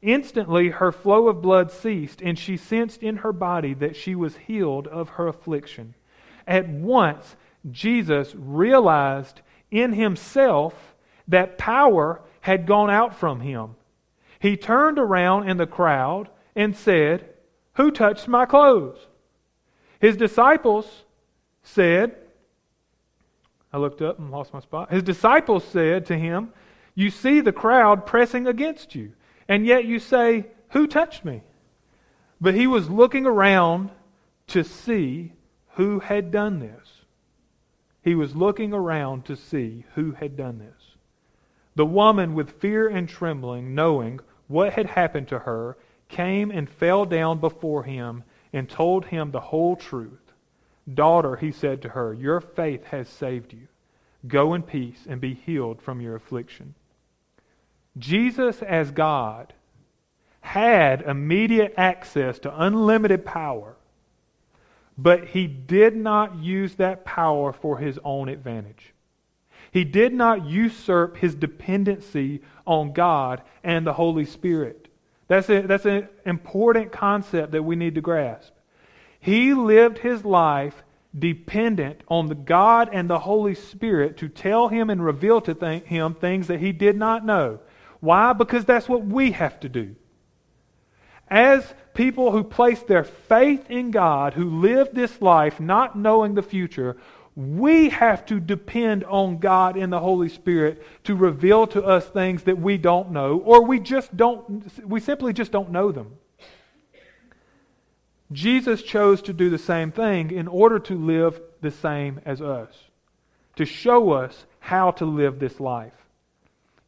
Instantly, 0.02 0.68
her 0.68 0.92
flow 0.92 1.28
of 1.28 1.42
blood 1.42 1.73
ceased, 1.73 2.21
and 2.21 2.38
she 2.38 2.57
sensed 2.57 3.02
in 3.02 3.18
her 3.18 3.33
body 3.33 3.75
that 3.75 3.97
she 3.97 4.14
was 4.14 4.37
healed 4.37 4.87
of 4.87 5.11
her 5.11 5.26
affliction. 5.26 5.95
At 6.47 6.68
once, 6.68 7.37
Jesus 7.71 8.35
realized 8.37 9.40
in 9.71 9.92
himself 9.92 10.95
that 11.26 11.59
power 11.59 12.21
had 12.40 12.66
gone 12.66 12.90
out 12.90 13.16
from 13.16 13.40
him 13.40 13.75
he 14.40 14.57
turned 14.57 14.99
around 14.99 15.49
in 15.49 15.57
the 15.57 15.66
crowd 15.66 16.28
and 16.54 16.76
said, 16.76 17.28
Who 17.75 17.90
touched 17.90 18.28
my 18.28 18.47
clothes? 18.47 18.99
His 20.00 20.16
disciples 20.16 21.04
said, 21.62 22.16
I 23.73 23.78
looked 23.78 24.00
up 24.00 24.18
and 24.18 24.30
lost 24.30 24.52
my 24.52 24.61
spot. 24.61 24.90
His 24.90 25.02
disciples 25.02 25.64
said 25.64 26.07
to 26.07 26.16
him, 26.16 26.52
You 26.95 27.11
see 27.11 27.40
the 27.40 27.52
crowd 27.52 28.07
pressing 28.07 28.47
against 28.47 28.95
you, 28.95 29.12
and 29.49 29.66
yet 29.66 29.85
you 29.85 29.99
say, 29.99 30.47
Who 30.71 30.87
touched 30.87 31.25
me? 31.25 31.42
But 32.40 32.54
he 32.54 32.66
was 32.66 32.88
looking 32.88 33.26
around 33.26 33.91
to 34.49 34.63
see 34.63 35.32
who 35.75 36.00
had 36.00 36.30
done 36.30 36.60
this. 36.60 36.89
He 38.02 38.15
was 38.15 38.34
looking 38.34 38.73
around 38.73 39.25
to 39.26 39.36
see 39.36 39.84
who 39.95 40.13
had 40.13 40.36
done 40.36 40.58
this. 40.58 40.97
The 41.75 41.84
woman, 41.84 42.34
with 42.34 42.60
fear 42.60 42.89
and 42.89 43.08
trembling, 43.08 43.75
knowing 43.75 44.21
what 44.49 44.73
had 44.73 44.87
happened 44.87 45.28
to 45.28 45.39
her, 45.41 45.76
came 46.08 46.50
and 46.50 46.69
fell 46.69 47.04
down 47.04 47.39
before 47.39 47.84
him 47.84 48.25
and 48.52 48.69
told 48.69 49.06
him 49.06 49.30
the 49.30 49.41
whole 49.41 49.76
truth. 49.76 50.32
Daughter, 50.93 51.37
he 51.37 51.52
said 51.52 51.82
to 51.82 51.91
her, 51.91 52.15
your 52.15 52.41
faith 52.41 52.84
has 52.87 53.08
saved 53.08 53.52
you. 53.52 53.69
Go 54.26 54.54
in 54.54 54.63
peace 54.63 55.04
and 55.08 55.21
be 55.21 55.34
healed 55.34 55.80
from 55.80 56.00
your 56.00 56.17
affliction. 56.17 56.75
Jesus, 57.99 58.63
as 58.63 58.91
God, 58.91 59.52
had 60.41 61.02
immediate 61.02 61.75
access 61.76 62.39
to 62.41 62.63
unlimited 62.63 63.25
power, 63.25 63.76
but 64.97 65.28
he 65.28 65.47
did 65.47 65.95
not 65.95 66.37
use 66.37 66.76
that 66.76 67.04
power 67.04 67.52
for 67.52 67.78
his 67.78 67.99
own 68.02 68.28
advantage. 68.28 68.93
He 69.71 69.85
did 69.85 70.13
not 70.13 70.47
usurp 70.47 71.19
his 71.19 71.35
dependency 71.35 72.43
on 72.67 72.93
God 72.93 73.43
and 73.63 73.87
the 73.87 73.93
Holy 73.93 74.25
Spirit. 74.25 74.89
That's, 75.28 75.49
a, 75.50 75.63
that's 75.63 75.85
an 75.85 76.09
important 76.25 76.91
concept 76.91 77.52
that 77.52 77.63
we 77.63 77.76
need 77.76 77.95
to 77.97 78.00
grasp. 78.00 78.52
He 79.21 79.52
lived 79.52 79.99
his 79.99 80.25
life 80.25 80.83
dependent 81.19 82.02
on 82.09 82.28
the 82.28 82.35
God 82.35 82.89
and 82.93 83.09
the 83.09 83.19
Holy 83.19 83.54
Spirit 83.54 84.17
to 84.19 84.28
tell 84.28 84.69
him 84.69 84.91
and 84.91 85.04
reveal 85.04 85.41
to 85.43 85.54
th- 85.54 85.85
him 85.85 86.15
things 86.15 86.47
that 86.47 86.61
he 86.61 86.73
did 86.73 86.97
not 86.97 87.25
know. 87.25 87.61
Why? 88.00 88.33
Because 88.33 88.65
that's 88.65 88.89
what 88.89 89.04
we 89.04 89.33
have 89.33 89.59
to 89.61 89.69
do. 89.69 89.97
As 91.28 91.75
people 91.95 92.31
who 92.31 92.45
place 92.45 92.81
their 92.83 93.04
faith 93.04 93.71
in 93.71 93.91
God, 93.91 94.35
who 94.35 94.61
live 94.61 94.91
this 94.93 95.21
life 95.21 95.61
not 95.61 95.99
knowing 95.99 96.35
the 96.35 96.43
future, 96.43 96.97
we 97.39 97.89
have 97.91 98.27
to 98.27 98.41
depend 98.41 99.05
on 99.05 99.39
God 99.39 99.77
and 99.77 99.93
the 99.93 100.01
Holy 100.01 100.29
Spirit 100.29 100.83
to 101.05 101.15
reveal 101.15 101.69
to 101.69 101.85
us 101.85 102.05
things 102.05 102.43
that 102.43 102.59
we 102.59 102.77
don't 102.77 103.13
know, 103.13 103.39
or 103.39 103.65
we 103.65 103.79
just 103.79 104.17
don't, 104.17 104.67
we 104.85 104.99
simply 104.99 105.33
just 105.33 105.53
don't 105.53 105.71
know 105.71 105.93
them. 105.93 106.17
Jesus 108.33 108.83
chose 108.83 109.23
to 109.23 109.33
do 109.33 109.51
the 109.51 109.57
same 109.57 109.93
thing 109.93 110.33
in 110.33 110.49
order 110.49 110.81
to 110.81 110.95
live 110.97 111.41
the 111.61 111.71
same 111.71 112.21
as 112.25 112.43
us, 112.43 112.75
to 113.55 113.65
show 113.65 114.11
us 114.11 114.45
how 114.59 114.91
to 114.91 115.05
live 115.05 115.39
this 115.39 115.61
life. 115.61 115.95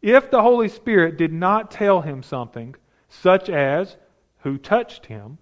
If 0.03 0.33
the 0.33 0.43
Holy 0.43 0.69
Spirit 0.69 1.17
did 1.17 1.33
not 1.33 1.71
tell 1.71 2.01
him 2.01 2.25
something, 2.25 2.75
such 3.09 3.49
as 3.49 3.97
who 4.41 4.59
touched 4.59 5.07
him, 5.07 5.39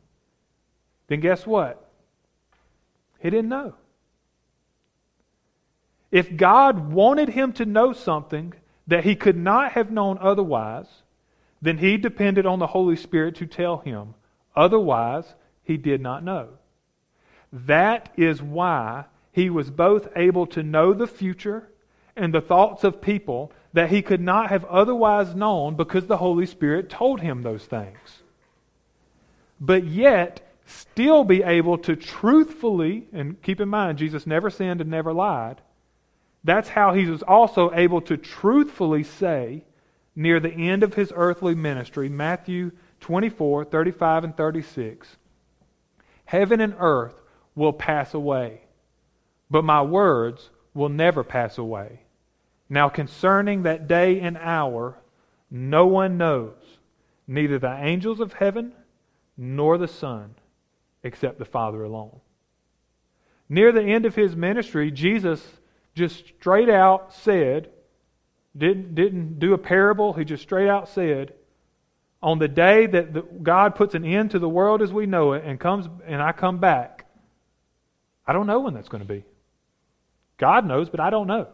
then 1.07 1.21
guess 1.21 1.47
what? 1.47 1.91
He 3.21 3.31
didn't 3.31 3.49
know. 3.49 3.73
If 6.11 6.37
God 6.37 6.91
wanted 6.93 7.29
him 7.31 7.53
to 7.55 7.67
know 7.67 7.93
something 7.93 8.55
that 8.87 9.05
he 9.05 9.15
could 9.15 9.37
not 9.37 9.73
have 9.73 9.91
known 9.91 10.19
otherwise, 10.21 10.87
then 11.61 11.79
he 11.79 11.97
depended 11.97 12.47
on 12.47 12.59
the 12.59 12.69
Holy 12.69 12.97
Spirit 12.97 13.37
to 13.37 13.47
tell 13.47 13.79
him. 13.79 14.15
Otherwise, 14.57 15.35
he 15.63 15.77
did 15.77 16.01
not 16.01 16.25
know. 16.25 16.49
That 17.53 18.11
is 18.17 18.43
why 18.43 19.05
he 19.33 19.51
was 19.51 19.71
both 19.71 20.09
able 20.17 20.47
to 20.49 20.63
know 20.63 20.95
the 20.95 21.07
future 21.07 21.69
and 22.17 22.33
the 22.33 22.41
thoughts 22.41 22.85
of 22.85 23.03
people 23.03 23.53
that 23.75 23.91
he 23.91 24.03
could 24.03 24.21
not 24.21 24.49
have 24.49 24.65
otherwise 24.65 25.35
known 25.35 25.77
because 25.77 26.07
the 26.07 26.17
Holy 26.17 26.47
Spirit 26.47 26.89
told 26.89 27.21
him 27.21 27.43
those 27.43 27.65
things. 27.65 28.23
But 29.61 29.85
yet, 29.85 30.41
still 30.65 31.25
be 31.25 31.43
able 31.43 31.79
to 31.79 31.97
truthfully, 31.97 33.09
and 33.13 33.41
keep 33.43 33.61
in 33.61 33.69
mind, 33.69 33.99
Jesus 33.99 34.27
never 34.27 34.49
sinned 34.49 34.81
and 34.81 34.91
never 34.91 35.13
lied 35.13 35.61
that's 36.45 36.71
how 36.71 36.95
he 36.95 37.07
was 37.07 37.23
also 37.23 37.73
able 37.75 38.01
to 38.03 38.17
truthfully 38.17 39.03
say 39.03 39.65
near 40.15 40.41
the 40.41 40.53
end 40.53 40.83
of 40.83 40.95
his 40.95 41.13
earthly 41.15 41.55
ministry, 41.55 42.09
Matthew 42.09 42.73
24, 43.01 43.65
35, 43.65 44.25
and 44.25 44.37
36, 44.37 45.17
Heaven 46.25 46.61
and 46.61 46.75
earth 46.79 47.23
will 47.55 47.73
pass 47.73 48.13
away, 48.13 48.61
but 49.51 49.65
my 49.65 49.81
words 49.81 50.51
will 50.75 50.91
never 50.91 51.25
pass 51.25 51.57
away. 51.57 52.03
Now, 52.69 52.91
concerning 52.91 53.63
that 53.63 53.89
day 53.89 54.21
and 54.21 54.37
hour, 54.37 54.99
no 55.51 55.87
one 55.87 56.19
knows, 56.19 56.79
neither 57.27 57.59
the 57.59 57.75
angels 57.83 58.21
of 58.21 58.35
heaven 58.35 58.73
nor 59.39 59.79
the 59.79 59.89
Son, 59.89 60.35
except 61.03 61.39
the 61.39 61.47
Father 61.47 61.83
alone. 61.83 62.21
Near 63.49 63.73
the 63.73 63.85
end 63.85 64.05
of 64.05 64.15
his 64.15 64.37
ministry, 64.37 64.91
Jesus 64.91 65.43
just 65.99 66.27
straight 66.39 66.69
out 66.71 67.13
said, 67.13 67.71
didn't, 68.57 68.95
didn't 68.95 69.39
do 69.39 69.53
a 69.53 69.59
parable, 69.59 70.13
he 70.13 70.25
just 70.25 70.43
straight 70.43 70.69
out 70.69 70.89
said, 70.89 71.35
on 72.23 72.39
the 72.39 72.49
day 72.49 72.87
that 72.87 73.13
the, 73.13 73.23
God 73.23 73.75
puts 73.75 73.95
an 73.95 74.05
end 74.05 74.33
to 74.33 74.39
the 74.39 74.49
world 74.49 74.83
as 74.83 74.93
we 74.93 75.07
know 75.07 75.35
it 75.35 75.45
and 75.45 75.61
comes 75.61 75.87
and 76.07 76.21
I 76.21 76.33
come 76.33 76.59
back, 76.59 77.07
I 78.27 78.33
don't 78.33 78.47
know 78.47 78.61
when 78.61 78.75
that's 78.75 78.89
going 78.89 79.03
to 79.03 79.09
be. 79.09 79.25
God 80.37 80.67
knows, 80.67 80.89
but 80.89 81.01
I 81.01 81.11
don't 81.11 81.27
know. 81.27 81.49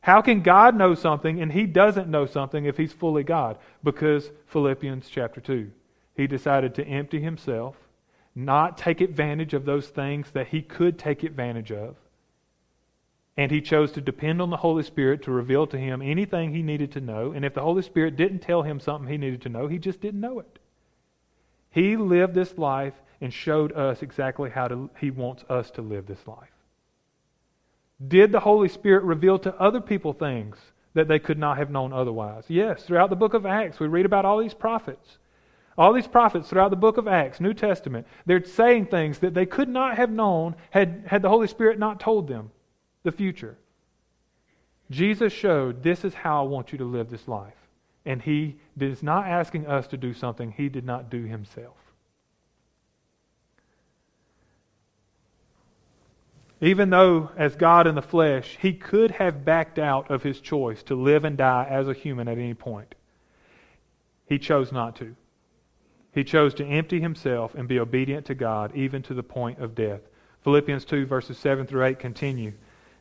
How 0.00 0.20
can 0.20 0.42
God 0.42 0.76
know 0.76 0.94
something 0.94 1.40
and 1.40 1.52
he 1.52 1.64
doesn't 1.64 2.08
know 2.08 2.26
something 2.26 2.64
if 2.64 2.76
he's 2.76 2.92
fully 2.92 3.22
God? 3.22 3.58
Because 3.84 4.30
Philippians 4.46 5.08
chapter 5.08 5.40
2. 5.40 5.70
He 6.16 6.26
decided 6.26 6.74
to 6.74 6.84
empty 6.84 7.20
himself, 7.20 7.76
not 8.34 8.76
take 8.76 9.00
advantage 9.00 9.54
of 9.54 9.64
those 9.64 9.88
things 9.88 10.30
that 10.32 10.48
he 10.48 10.60
could 10.60 10.98
take 10.98 11.22
advantage 11.22 11.70
of. 11.70 11.96
And 13.36 13.50
he 13.50 13.62
chose 13.62 13.92
to 13.92 14.00
depend 14.00 14.42
on 14.42 14.50
the 14.50 14.58
Holy 14.58 14.82
Spirit 14.82 15.22
to 15.22 15.30
reveal 15.30 15.66
to 15.68 15.78
him 15.78 16.02
anything 16.02 16.52
he 16.52 16.62
needed 16.62 16.92
to 16.92 17.00
know. 17.00 17.32
And 17.32 17.44
if 17.44 17.54
the 17.54 17.62
Holy 17.62 17.82
Spirit 17.82 18.16
didn't 18.16 18.40
tell 18.40 18.62
him 18.62 18.78
something 18.78 19.08
he 19.08 19.16
needed 19.16 19.42
to 19.42 19.48
know, 19.48 19.68
he 19.68 19.78
just 19.78 20.00
didn't 20.00 20.20
know 20.20 20.38
it. 20.38 20.58
He 21.70 21.96
lived 21.96 22.34
this 22.34 22.58
life 22.58 22.92
and 23.22 23.32
showed 23.32 23.72
us 23.72 24.02
exactly 24.02 24.50
how 24.50 24.68
to, 24.68 24.90
he 25.00 25.10
wants 25.10 25.44
us 25.48 25.70
to 25.72 25.82
live 25.82 26.06
this 26.06 26.26
life. 26.26 26.50
Did 28.06 28.32
the 28.32 28.40
Holy 28.40 28.68
Spirit 28.68 29.04
reveal 29.04 29.38
to 29.38 29.54
other 29.60 29.80
people 29.80 30.12
things 30.12 30.58
that 30.92 31.08
they 31.08 31.18
could 31.18 31.38
not 31.38 31.56
have 31.56 31.70
known 31.70 31.92
otherwise? 31.92 32.44
Yes, 32.48 32.82
throughout 32.82 33.08
the 33.08 33.16
book 33.16 33.32
of 33.32 33.46
Acts, 33.46 33.80
we 33.80 33.86
read 33.86 34.04
about 34.04 34.26
all 34.26 34.40
these 34.40 34.54
prophets. 34.54 35.18
All 35.78 35.94
these 35.94 36.06
prophets 36.06 36.50
throughout 36.50 36.68
the 36.68 36.76
book 36.76 36.98
of 36.98 37.08
Acts, 37.08 37.40
New 37.40 37.54
Testament, 37.54 38.06
they're 38.26 38.44
saying 38.44 38.86
things 38.86 39.20
that 39.20 39.32
they 39.32 39.46
could 39.46 39.70
not 39.70 39.96
have 39.96 40.10
known 40.10 40.54
had, 40.70 41.04
had 41.06 41.22
the 41.22 41.30
Holy 41.30 41.46
Spirit 41.46 41.78
not 41.78 41.98
told 41.98 42.28
them 42.28 42.50
the 43.02 43.12
future. 43.12 43.56
Jesus 44.90 45.32
showed 45.32 45.82
this 45.82 46.04
is 46.04 46.14
how 46.14 46.44
I 46.44 46.48
want 46.48 46.72
you 46.72 46.78
to 46.78 46.84
live 46.84 47.10
this 47.10 47.26
life. 47.26 47.54
And 48.04 48.20
he 48.20 48.56
is 48.78 49.02
not 49.02 49.26
asking 49.26 49.66
us 49.66 49.86
to 49.88 49.96
do 49.96 50.12
something 50.12 50.52
he 50.52 50.68
did 50.68 50.84
not 50.84 51.10
do 51.10 51.22
himself. 51.22 51.76
Even 56.60 56.90
though, 56.90 57.30
as 57.36 57.56
God 57.56 57.88
in 57.88 57.96
the 57.96 58.02
flesh, 58.02 58.56
he 58.60 58.72
could 58.72 59.10
have 59.12 59.44
backed 59.44 59.80
out 59.80 60.10
of 60.12 60.22
his 60.22 60.40
choice 60.40 60.82
to 60.84 60.94
live 60.94 61.24
and 61.24 61.36
die 61.36 61.66
as 61.68 61.88
a 61.88 61.92
human 61.92 62.28
at 62.28 62.38
any 62.38 62.54
point, 62.54 62.94
he 64.26 64.38
chose 64.38 64.70
not 64.70 64.94
to. 64.96 65.16
He 66.12 66.22
chose 66.22 66.54
to 66.54 66.64
empty 66.64 67.00
himself 67.00 67.54
and 67.54 67.66
be 67.66 67.80
obedient 67.80 68.26
to 68.26 68.34
God, 68.34 68.76
even 68.76 69.02
to 69.02 69.14
the 69.14 69.22
point 69.24 69.58
of 69.58 69.74
death. 69.74 70.02
Philippians 70.44 70.84
2, 70.84 71.06
verses 71.06 71.38
7 71.38 71.66
through 71.66 71.84
8 71.84 71.98
continue. 71.98 72.52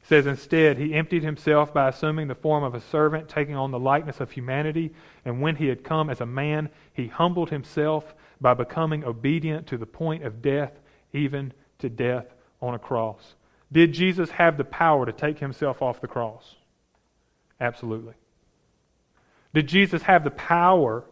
It 0.04 0.08
says, 0.08 0.26
Instead, 0.26 0.78
he 0.78 0.94
emptied 0.94 1.24
himself 1.24 1.74
by 1.74 1.90
assuming 1.90 2.28
the 2.28 2.36
form 2.36 2.64
of 2.64 2.76
a 2.76 2.82
servant, 2.82 3.30
taking 3.30 3.56
on 3.56 3.72
the 3.72 3.80
likeness 3.80 4.20
of 4.20 4.32
humanity. 4.32 4.94
And 5.26 5.42
when 5.42 5.56
he 5.56 5.68
had 5.68 5.84
come 5.84 6.10
as 6.10 6.22
a 6.22 6.26
man, 6.26 6.70
he 6.94 7.08
humbled 7.08 7.50
himself 7.50 8.16
by 8.40 8.54
becoming 8.54 9.04
obedient 9.04 9.68
to 9.68 9.78
the 9.78 9.86
point 9.86 10.24
of 10.24 10.42
death, 10.42 10.74
even 11.14 11.54
to 11.80 11.90
death 11.90 12.26
on 12.62 12.74
a 12.74 12.80
cross. 12.80 13.36
Did 13.72 13.94
Jesus 13.94 14.32
have 14.32 14.58
the 14.58 14.64
power 14.64 15.06
to 15.06 15.14
take 15.14 15.40
himself 15.40 15.82
off 15.82 16.02
the 16.02 16.08
cross? 16.08 16.56
Absolutely. 17.60 18.16
Did 19.54 19.68
Jesus 19.68 20.02
have 20.04 20.24
the 20.24 20.32
power 20.32 21.06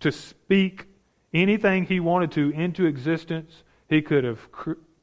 to 0.00 0.12
speak 0.12 0.86
anything 1.34 1.84
he 1.84 2.00
wanted 2.00 2.32
to 2.32 2.50
into 2.50 2.86
existence? 2.86 3.64
He 3.88 4.02
could 4.02 4.24
have 4.24 4.40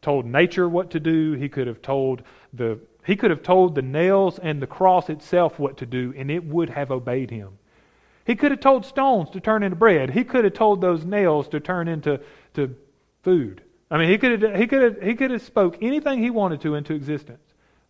told 0.01 0.25
nature 0.25 0.67
what 0.67 0.91
to 0.91 0.99
do. 0.99 1.33
He 1.33 1.49
could 1.49 1.67
have 1.67 1.81
told 1.81 2.23
the 2.53 2.79
he 3.05 3.15
could 3.15 3.31
have 3.31 3.43
told 3.43 3.75
the 3.75 3.81
nails 3.81 4.39
and 4.39 4.61
the 4.61 4.67
cross 4.67 5.09
itself 5.09 5.59
what 5.59 5.77
to 5.77 5.85
do, 5.85 6.13
and 6.15 6.31
it 6.31 6.43
would 6.45 6.69
have 6.69 6.91
obeyed 6.91 7.31
him. 7.31 7.57
He 8.25 8.35
could 8.35 8.51
have 8.51 8.61
told 8.61 8.85
stones 8.85 9.29
to 9.31 9.41
turn 9.41 9.63
into 9.63 9.75
bread. 9.75 10.11
He 10.11 10.23
could 10.23 10.45
have 10.45 10.53
told 10.53 10.79
those 10.79 11.03
nails 11.03 11.47
to 11.49 11.59
turn 11.59 11.87
into 11.87 12.21
to 12.53 12.75
food. 13.21 13.61
I 13.91 13.97
mean, 13.97 14.09
he 14.09 14.17
could 14.17 14.41
have, 14.41 14.55
he 14.55 14.67
could 14.67 14.81
have, 14.81 15.01
he 15.01 15.15
could 15.15 15.31
have 15.31 15.41
spoke 15.41 15.77
anything 15.81 16.19
he 16.19 16.29
wanted 16.29 16.61
to 16.61 16.75
into 16.75 16.93
existence, 16.93 17.43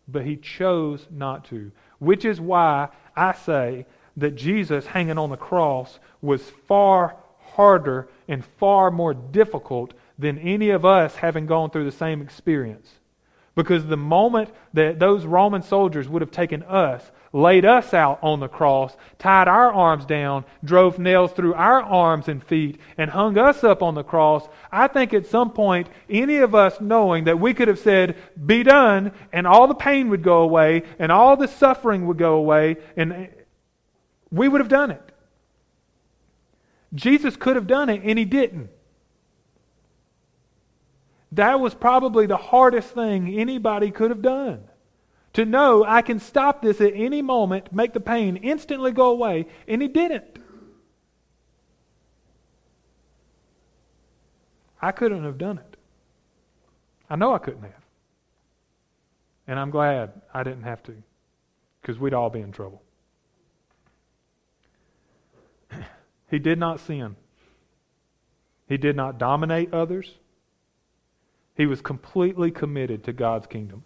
but 0.08 0.26
he 0.26 0.36
chose 0.36 1.08
not 1.12 1.46
to, 1.46 1.72
which 2.00 2.26
is 2.26 2.42
why 2.42 2.90
I 3.16 3.34
say 3.34 3.86
that 4.18 4.36
Jesus 4.36 4.88
hanging 4.88 5.18
on 5.18 5.30
the 5.30 5.38
cross 5.38 6.00
was 6.22 6.42
far 6.68 7.18
harder 7.40 8.10
and 8.28 8.44
far 8.44 8.90
more 8.90 9.14
difficult 9.14 9.94
than 10.18 10.38
any 10.40 10.72
of 10.72 10.86
us 10.86 11.16
having 11.16 11.46
gone 11.46 11.70
through 11.70 11.86
the 11.86 11.92
same 11.92 12.22
experience. 12.22 13.00
Because 13.56 13.86
the 13.86 13.98
moment 13.98 14.50
that 14.74 15.00
those 15.00 15.26
Roman 15.26 15.62
soldiers 15.62 16.10
would 16.10 16.22
have 16.22 16.32
taken 16.32 16.64
us, 16.64 17.12
laid 17.32 17.66
us 17.66 17.94
out 17.94 18.20
on 18.22 18.40
the 18.40 18.48
cross, 18.48 18.96
tied 19.20 19.48
our 19.48 19.72
arms 19.72 20.06
down, 20.06 20.46
drove 20.64 20.98
nails 20.98 21.32
through 21.34 21.54
our 21.54 21.82
arms 21.82 22.28
and 22.28 22.44
feet, 22.44 22.80
and 22.98 23.12
hung 23.12 23.38
us 23.38 23.64
up 23.64 23.84
on 23.84 23.94
the 23.94 24.04
cross, 24.04 24.48
I 24.72 24.88
think 24.88 25.14
at 25.14 25.28
some 25.28 25.52
point, 25.52 25.88
any 26.10 26.38
of 26.38 26.56
us 26.56 26.82
knowing 26.82 27.26
that 27.26 27.40
we 27.40 27.54
could 27.54 27.68
have 27.68 27.80
said, 27.80 28.16
Be 28.44 28.64
done, 28.64 29.12
and 29.32 29.46
all 29.46 29.68
the 29.68 29.76
pain 29.76 30.10
would 30.10 30.24
go 30.24 30.42
away, 30.42 30.84
and 30.98 31.12
all 31.12 31.38
the 31.38 31.48
suffering 31.48 32.08
would 32.08 32.18
go 32.18 32.36
away, 32.36 32.78
and 32.96 33.30
we 34.32 34.48
would 34.48 34.62
have 34.62 34.70
done 34.70 34.90
it. 34.90 35.12
Jesus 36.96 37.36
could 37.36 37.56
have 37.56 37.68
done 37.68 37.90
it, 37.90 38.02
and 38.04 38.18
he 38.18 38.26
didn't. 38.26 38.70
That 41.36 41.60
was 41.60 41.74
probably 41.74 42.28
the 42.28 42.38
hardest 42.38 42.90
thing 42.90 43.40
anybody 43.40 43.90
could 43.90 44.12
have 44.12 44.22
done. 44.22 44.66
To 45.34 45.46
know 45.46 45.84
I 45.84 46.04
can 46.04 46.20
stop 46.20 46.62
this 46.62 46.80
at 46.80 46.94
any 46.94 47.24
moment, 47.24 47.74
make 47.74 47.94
the 47.94 48.00
pain 48.00 48.36
instantly 48.38 48.92
go 48.92 49.10
away, 49.10 49.48
and 49.68 49.82
he 49.82 49.88
didn't. 49.88 50.38
I 54.80 54.92
couldn't 54.92 55.24
have 55.24 55.40
done 55.40 55.58
it. 55.58 55.78
I 57.10 57.16
know 57.16 57.34
I 57.34 57.40
couldn't 57.40 57.64
have. 57.64 57.72
And 59.48 59.60
I'm 59.60 59.72
glad 59.72 60.12
I 60.34 60.44
didn't 60.44 60.64
have 60.64 60.84
to, 60.84 60.94
because 61.82 61.98
we'd 61.98 62.14
all 62.14 62.30
be 62.30 62.42
in 62.42 62.52
trouble. 62.52 62.84
he 66.30 66.38
did 66.38 66.60
not 66.60 66.80
sin, 66.80 67.16
he 68.70 68.78
did 68.78 68.96
not 68.96 69.18
dominate 69.18 69.74
others. 69.74 70.14
He 71.56 71.66
was 71.66 71.82
completely 71.82 72.52
committed 72.52 73.04
to 73.04 73.14
God's 73.14 73.48
kingdom. 73.48 73.84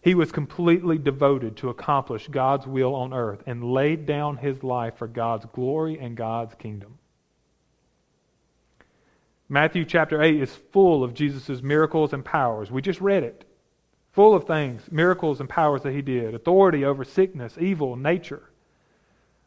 He 0.00 0.16
was 0.16 0.32
completely 0.32 0.98
devoted 0.98 1.56
to 1.58 1.68
accomplish 1.68 2.26
God's 2.26 2.66
will 2.66 2.94
on 2.94 3.14
earth 3.14 3.42
and 3.46 3.72
laid 3.72 4.04
down 4.04 4.38
his 4.38 4.64
life 4.64 4.96
for 4.96 5.06
God's 5.06 5.46
glory 5.46 5.98
and 6.00 6.16
God's 6.16 6.54
kingdom. 6.56 6.98
Matthew 9.48 9.84
chapter 9.84 10.20
8 10.20 10.42
is 10.42 10.56
full 10.72 11.04
of 11.04 11.14
Jesus' 11.14 11.62
miracles 11.62 12.12
and 12.12 12.24
powers. 12.24 12.70
We 12.70 12.82
just 12.82 13.00
read 13.00 13.22
it. 13.22 13.44
Full 14.12 14.34
of 14.34 14.44
things, 14.44 14.82
miracles 14.90 15.40
and 15.40 15.48
powers 15.48 15.82
that 15.82 15.92
he 15.92 16.02
did, 16.02 16.34
authority 16.34 16.84
over 16.84 17.04
sickness, 17.04 17.56
evil, 17.60 17.94
nature. 17.94 18.50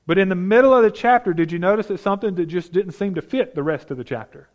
But 0.07 0.17
in 0.17 0.29
the 0.29 0.35
middle 0.35 0.73
of 0.73 0.83
the 0.83 0.91
chapter, 0.91 1.33
did 1.33 1.51
you 1.51 1.59
notice 1.59 1.87
that 1.87 1.99
something 1.99 2.35
that 2.35 2.45
just 2.45 2.71
didn't 2.71 2.93
seem 2.93 3.15
to 3.15 3.21
fit 3.21 3.55
the 3.55 3.63
rest 3.63 3.91
of 3.91 3.97
the 3.97 4.03
chapter? 4.03 4.47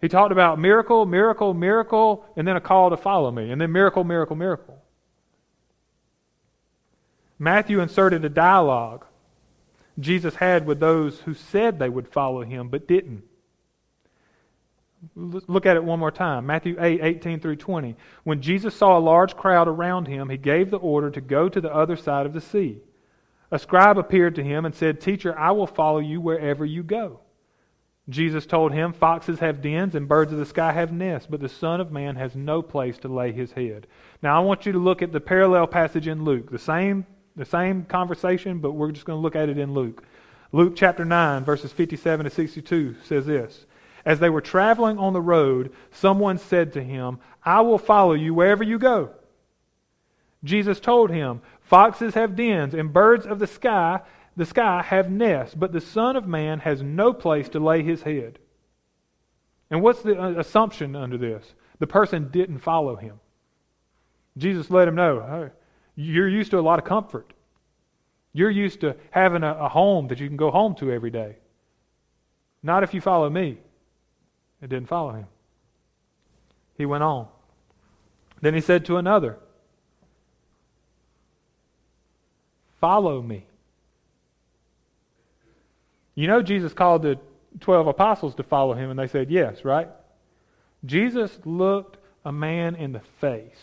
He 0.00 0.08
talked 0.08 0.32
about 0.32 0.58
miracle, 0.58 1.06
miracle, 1.06 1.54
miracle, 1.54 2.24
and 2.36 2.46
then 2.46 2.56
a 2.56 2.60
call 2.60 2.90
to 2.90 2.96
follow 2.96 3.30
me, 3.30 3.50
and 3.50 3.60
then 3.60 3.72
miracle, 3.72 4.04
miracle, 4.04 4.36
miracle. 4.36 4.82
Matthew 7.38 7.80
inserted 7.80 8.24
a 8.24 8.28
dialogue 8.28 9.04
Jesus 9.98 10.36
had 10.36 10.66
with 10.66 10.80
those 10.80 11.20
who 11.20 11.34
said 11.34 11.78
they 11.78 11.88
would 11.88 12.08
follow 12.08 12.42
him 12.42 12.68
but 12.68 12.86
didn't. 12.86 13.24
Look 15.14 15.66
at 15.66 15.76
it 15.76 15.84
one 15.84 16.00
more 16.00 16.10
time. 16.10 16.46
Matthew 16.46 16.76
8, 16.78 17.00
18 17.02 17.40
through 17.40 17.56
20. 17.56 17.94
When 18.24 18.42
Jesus 18.42 18.74
saw 18.74 18.98
a 18.98 19.00
large 19.00 19.36
crowd 19.36 19.68
around 19.68 20.06
him, 20.06 20.28
he 20.28 20.36
gave 20.36 20.70
the 20.70 20.78
order 20.78 21.10
to 21.10 21.20
go 21.20 21.48
to 21.48 21.60
the 21.60 21.72
other 21.72 21.96
side 21.96 22.26
of 22.26 22.32
the 22.32 22.40
sea. 22.40 22.78
A 23.50 23.58
scribe 23.58 23.96
appeared 23.96 24.34
to 24.36 24.44
him 24.44 24.64
and 24.64 24.74
said, 24.74 25.00
Teacher, 25.00 25.38
I 25.38 25.52
will 25.52 25.68
follow 25.68 26.00
you 26.00 26.20
wherever 26.20 26.64
you 26.64 26.82
go. 26.82 27.20
Jesus 28.08 28.46
told 28.46 28.72
him, 28.72 28.92
Foxes 28.92 29.40
have 29.40 29.60
dens 29.60 29.94
and 29.94 30.08
birds 30.08 30.32
of 30.32 30.38
the 30.38 30.46
sky 30.46 30.72
have 30.72 30.92
nests, 30.92 31.28
but 31.30 31.40
the 31.40 31.48
Son 31.48 31.80
of 31.80 31.92
Man 31.92 32.16
has 32.16 32.34
no 32.34 32.62
place 32.62 32.96
to 32.98 33.08
lay 33.08 33.32
his 33.32 33.52
head. 33.52 33.86
Now, 34.22 34.36
I 34.36 34.44
want 34.44 34.64
you 34.64 34.72
to 34.72 34.78
look 34.78 35.02
at 35.02 35.12
the 35.12 35.20
parallel 35.20 35.66
passage 35.66 36.08
in 36.08 36.24
Luke. 36.24 36.50
The 36.50 36.58
same, 36.58 37.04
the 37.36 37.44
same 37.44 37.84
conversation, 37.84 38.60
but 38.60 38.72
we're 38.72 38.92
just 38.92 39.04
going 39.04 39.18
to 39.18 39.22
look 39.22 39.36
at 39.36 39.50
it 39.50 39.58
in 39.58 39.74
Luke. 39.74 40.04
Luke 40.52 40.74
chapter 40.74 41.04
9, 41.04 41.44
verses 41.44 41.70
57 41.72 42.24
to 42.24 42.30
62 42.30 42.96
says 43.04 43.26
this 43.26 43.66
As 44.06 44.20
they 44.20 44.30
were 44.30 44.40
traveling 44.40 44.98
on 44.98 45.12
the 45.12 45.20
road, 45.20 45.70
someone 45.90 46.38
said 46.38 46.72
to 46.72 46.82
him, 46.82 47.18
I 47.44 47.60
will 47.60 47.78
follow 47.78 48.14
you 48.14 48.32
wherever 48.32 48.64
you 48.64 48.78
go. 48.78 49.10
Jesus 50.42 50.80
told 50.80 51.10
him, 51.10 51.42
Foxes 51.60 52.14
have 52.14 52.36
dens, 52.36 52.72
and 52.72 52.92
birds 52.92 53.26
of 53.26 53.38
the 53.38 53.46
sky 53.46 54.00
the 54.38 54.46
sky 54.46 54.82
have 54.82 55.10
nests, 55.10 55.56
but 55.56 55.72
the 55.72 55.80
Son 55.80 56.14
of 56.14 56.28
Man 56.28 56.60
has 56.60 56.80
no 56.80 57.12
place 57.12 57.48
to 57.48 57.58
lay 57.58 57.82
his 57.82 58.02
head. 58.02 58.38
And 59.68 59.82
what's 59.82 60.02
the 60.02 60.16
uh, 60.16 60.38
assumption 60.38 60.94
under 60.94 61.18
this? 61.18 61.54
The 61.80 61.88
person 61.88 62.30
didn't 62.30 62.60
follow 62.60 62.94
him. 62.94 63.18
Jesus 64.36 64.70
let 64.70 64.86
him 64.86 64.94
know 64.94 65.50
you're 65.96 66.28
used 66.28 66.52
to 66.52 66.58
a 66.58 66.62
lot 66.62 66.78
of 66.78 66.84
comfort. 66.84 67.32
You're 68.32 68.48
used 68.48 68.82
to 68.82 68.94
having 69.10 69.42
a, 69.42 69.54
a 69.54 69.68
home 69.68 70.06
that 70.06 70.20
you 70.20 70.28
can 70.28 70.36
go 70.36 70.52
home 70.52 70.76
to 70.76 70.92
every 70.92 71.10
day. 71.10 71.38
Not 72.62 72.84
if 72.84 72.94
you 72.94 73.00
follow 73.00 73.28
me. 73.28 73.58
It 74.62 74.70
didn't 74.70 74.88
follow 74.88 75.14
him. 75.14 75.26
He 76.76 76.86
went 76.86 77.02
on. 77.02 77.26
Then 78.40 78.54
he 78.54 78.60
said 78.60 78.84
to 78.84 78.98
another, 78.98 79.36
Follow 82.80 83.20
me. 83.20 83.48
You 86.18 86.26
know, 86.26 86.42
Jesus 86.42 86.72
called 86.72 87.02
the 87.02 87.20
12 87.60 87.86
apostles 87.86 88.34
to 88.34 88.42
follow 88.42 88.74
him, 88.74 88.90
and 88.90 88.98
they 88.98 89.06
said 89.06 89.30
yes, 89.30 89.64
right? 89.64 89.86
Jesus 90.84 91.38
looked 91.44 91.96
a 92.24 92.32
man 92.32 92.74
in 92.74 92.90
the 92.90 93.02
face 93.20 93.60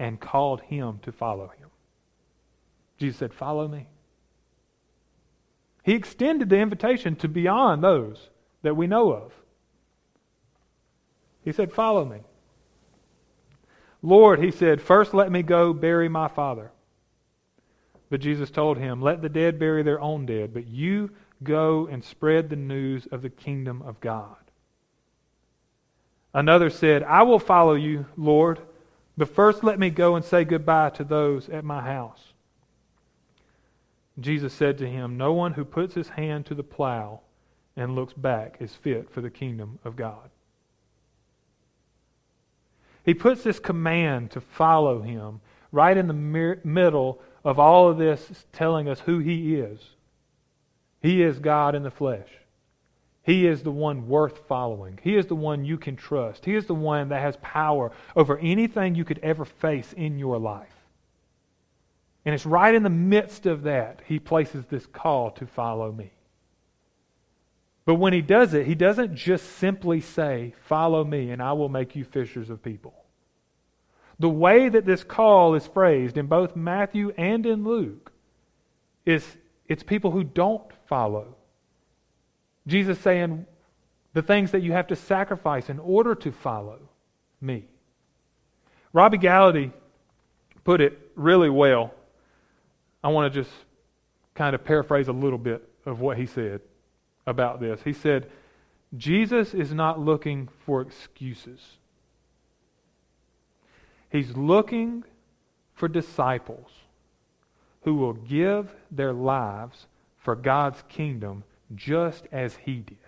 and 0.00 0.18
called 0.18 0.62
him 0.62 0.98
to 1.04 1.12
follow 1.12 1.46
him. 1.46 1.68
Jesus 2.98 3.20
said, 3.20 3.32
Follow 3.32 3.68
me. 3.68 3.86
He 5.84 5.94
extended 5.94 6.48
the 6.48 6.58
invitation 6.58 7.14
to 7.14 7.28
beyond 7.28 7.84
those 7.84 8.30
that 8.62 8.76
we 8.76 8.88
know 8.88 9.12
of. 9.12 9.32
He 11.44 11.52
said, 11.52 11.72
Follow 11.72 12.04
me. 12.04 12.18
Lord, 14.02 14.42
he 14.42 14.50
said, 14.50 14.80
First 14.80 15.14
let 15.14 15.30
me 15.30 15.44
go 15.44 15.72
bury 15.72 16.08
my 16.08 16.26
father. 16.26 16.72
But 18.10 18.22
Jesus 18.22 18.50
told 18.50 18.76
him, 18.78 19.00
Let 19.00 19.22
the 19.22 19.28
dead 19.28 19.60
bury 19.60 19.84
their 19.84 20.00
own 20.00 20.26
dead, 20.26 20.52
but 20.52 20.66
you 20.66 21.10
go 21.42 21.86
and 21.86 22.04
spread 22.04 22.50
the 22.50 22.56
news 22.56 23.06
of 23.06 23.22
the 23.22 23.30
kingdom 23.30 23.82
of 23.82 24.00
God. 24.00 24.36
Another 26.34 26.70
said, 26.70 27.02
I 27.02 27.22
will 27.22 27.38
follow 27.38 27.74
you, 27.74 28.06
Lord, 28.16 28.60
but 29.16 29.34
first 29.34 29.64
let 29.64 29.78
me 29.78 29.90
go 29.90 30.14
and 30.14 30.24
say 30.24 30.44
goodbye 30.44 30.90
to 30.90 31.04
those 31.04 31.48
at 31.48 31.64
my 31.64 31.82
house. 31.82 32.32
Jesus 34.20 34.52
said 34.52 34.78
to 34.78 34.88
him, 34.88 35.16
No 35.16 35.32
one 35.32 35.52
who 35.54 35.64
puts 35.64 35.94
his 35.94 36.10
hand 36.10 36.46
to 36.46 36.54
the 36.54 36.62
plow 36.62 37.20
and 37.76 37.94
looks 37.94 38.12
back 38.12 38.56
is 38.60 38.74
fit 38.74 39.10
for 39.10 39.20
the 39.20 39.30
kingdom 39.30 39.78
of 39.84 39.96
God. 39.96 40.30
He 43.04 43.14
puts 43.14 43.42
this 43.42 43.58
command 43.58 44.32
to 44.32 44.40
follow 44.40 45.00
him 45.00 45.40
right 45.72 45.96
in 45.96 46.08
the 46.08 46.58
middle 46.64 47.20
of 47.44 47.58
all 47.58 47.88
of 47.88 47.98
this, 47.98 48.46
telling 48.52 48.88
us 48.88 49.00
who 49.00 49.18
he 49.18 49.54
is. 49.54 49.80
He 51.00 51.22
is 51.22 51.38
God 51.38 51.74
in 51.74 51.82
the 51.82 51.90
flesh. 51.90 52.28
He 53.22 53.46
is 53.46 53.62
the 53.62 53.70
one 53.70 54.08
worth 54.08 54.46
following. 54.48 54.98
He 55.02 55.16
is 55.16 55.26
the 55.26 55.34
one 55.34 55.64
you 55.64 55.76
can 55.76 55.96
trust. 55.96 56.44
He 56.44 56.54
is 56.54 56.66
the 56.66 56.74
one 56.74 57.10
that 57.10 57.20
has 57.20 57.36
power 57.42 57.92
over 58.16 58.38
anything 58.38 58.94
you 58.94 59.04
could 59.04 59.20
ever 59.22 59.44
face 59.44 59.92
in 59.92 60.18
your 60.18 60.38
life. 60.38 60.74
And 62.24 62.34
it's 62.34 62.46
right 62.46 62.74
in 62.74 62.82
the 62.82 62.90
midst 62.90 63.46
of 63.46 63.62
that 63.62 64.00
he 64.06 64.18
places 64.18 64.64
this 64.66 64.86
call 64.86 65.30
to 65.32 65.46
follow 65.46 65.92
me. 65.92 66.10
But 67.84 67.94
when 67.94 68.12
he 68.12 68.20
does 68.20 68.52
it, 68.52 68.66
he 68.66 68.74
doesn't 68.74 69.14
just 69.14 69.46
simply 69.56 70.00
say, 70.00 70.54
Follow 70.66 71.04
me, 71.04 71.30
and 71.30 71.42
I 71.42 71.52
will 71.52 71.70
make 71.70 71.96
you 71.96 72.04
fishers 72.04 72.50
of 72.50 72.62
people. 72.62 72.94
The 74.18 74.28
way 74.28 74.68
that 74.68 74.84
this 74.84 75.04
call 75.04 75.54
is 75.54 75.66
phrased 75.66 76.18
in 76.18 76.26
both 76.26 76.56
Matthew 76.56 77.14
and 77.16 77.46
in 77.46 77.64
Luke 77.64 78.12
is 79.06 79.36
it's 79.68 79.82
people 79.82 80.10
who 80.10 80.24
don't 80.24 80.64
follow. 80.86 81.36
Jesus 82.66 82.98
saying 82.98 83.46
the 84.14 84.22
things 84.22 84.50
that 84.52 84.62
you 84.62 84.72
have 84.72 84.88
to 84.88 84.96
sacrifice 84.96 85.68
in 85.68 85.78
order 85.78 86.14
to 86.14 86.32
follow 86.32 86.78
me. 87.40 87.64
Robby 88.92 89.18
Gallaty 89.18 89.72
put 90.64 90.80
it 90.80 90.98
really 91.14 91.50
well. 91.50 91.94
I 93.04 93.08
want 93.08 93.32
to 93.32 93.42
just 93.42 93.54
kind 94.34 94.54
of 94.54 94.64
paraphrase 94.64 95.08
a 95.08 95.12
little 95.12 95.38
bit 95.38 95.68
of 95.86 96.00
what 96.00 96.16
he 96.16 96.26
said 96.26 96.60
about 97.26 97.60
this. 97.60 97.80
He 97.84 97.92
said, 97.92 98.30
Jesus 98.96 99.52
is 99.52 99.72
not 99.72 100.00
looking 100.00 100.48
for 100.64 100.80
excuses. 100.80 101.60
He's 104.10 104.34
looking 104.36 105.04
for 105.74 105.88
disciples 105.88 106.70
who 107.88 107.94
will 107.94 108.12
give 108.12 108.70
their 108.90 109.14
lives 109.14 109.86
for 110.18 110.36
God's 110.36 110.82
kingdom 110.90 111.42
just 111.74 112.26
as 112.30 112.54
he 112.54 112.80
did. 112.80 112.98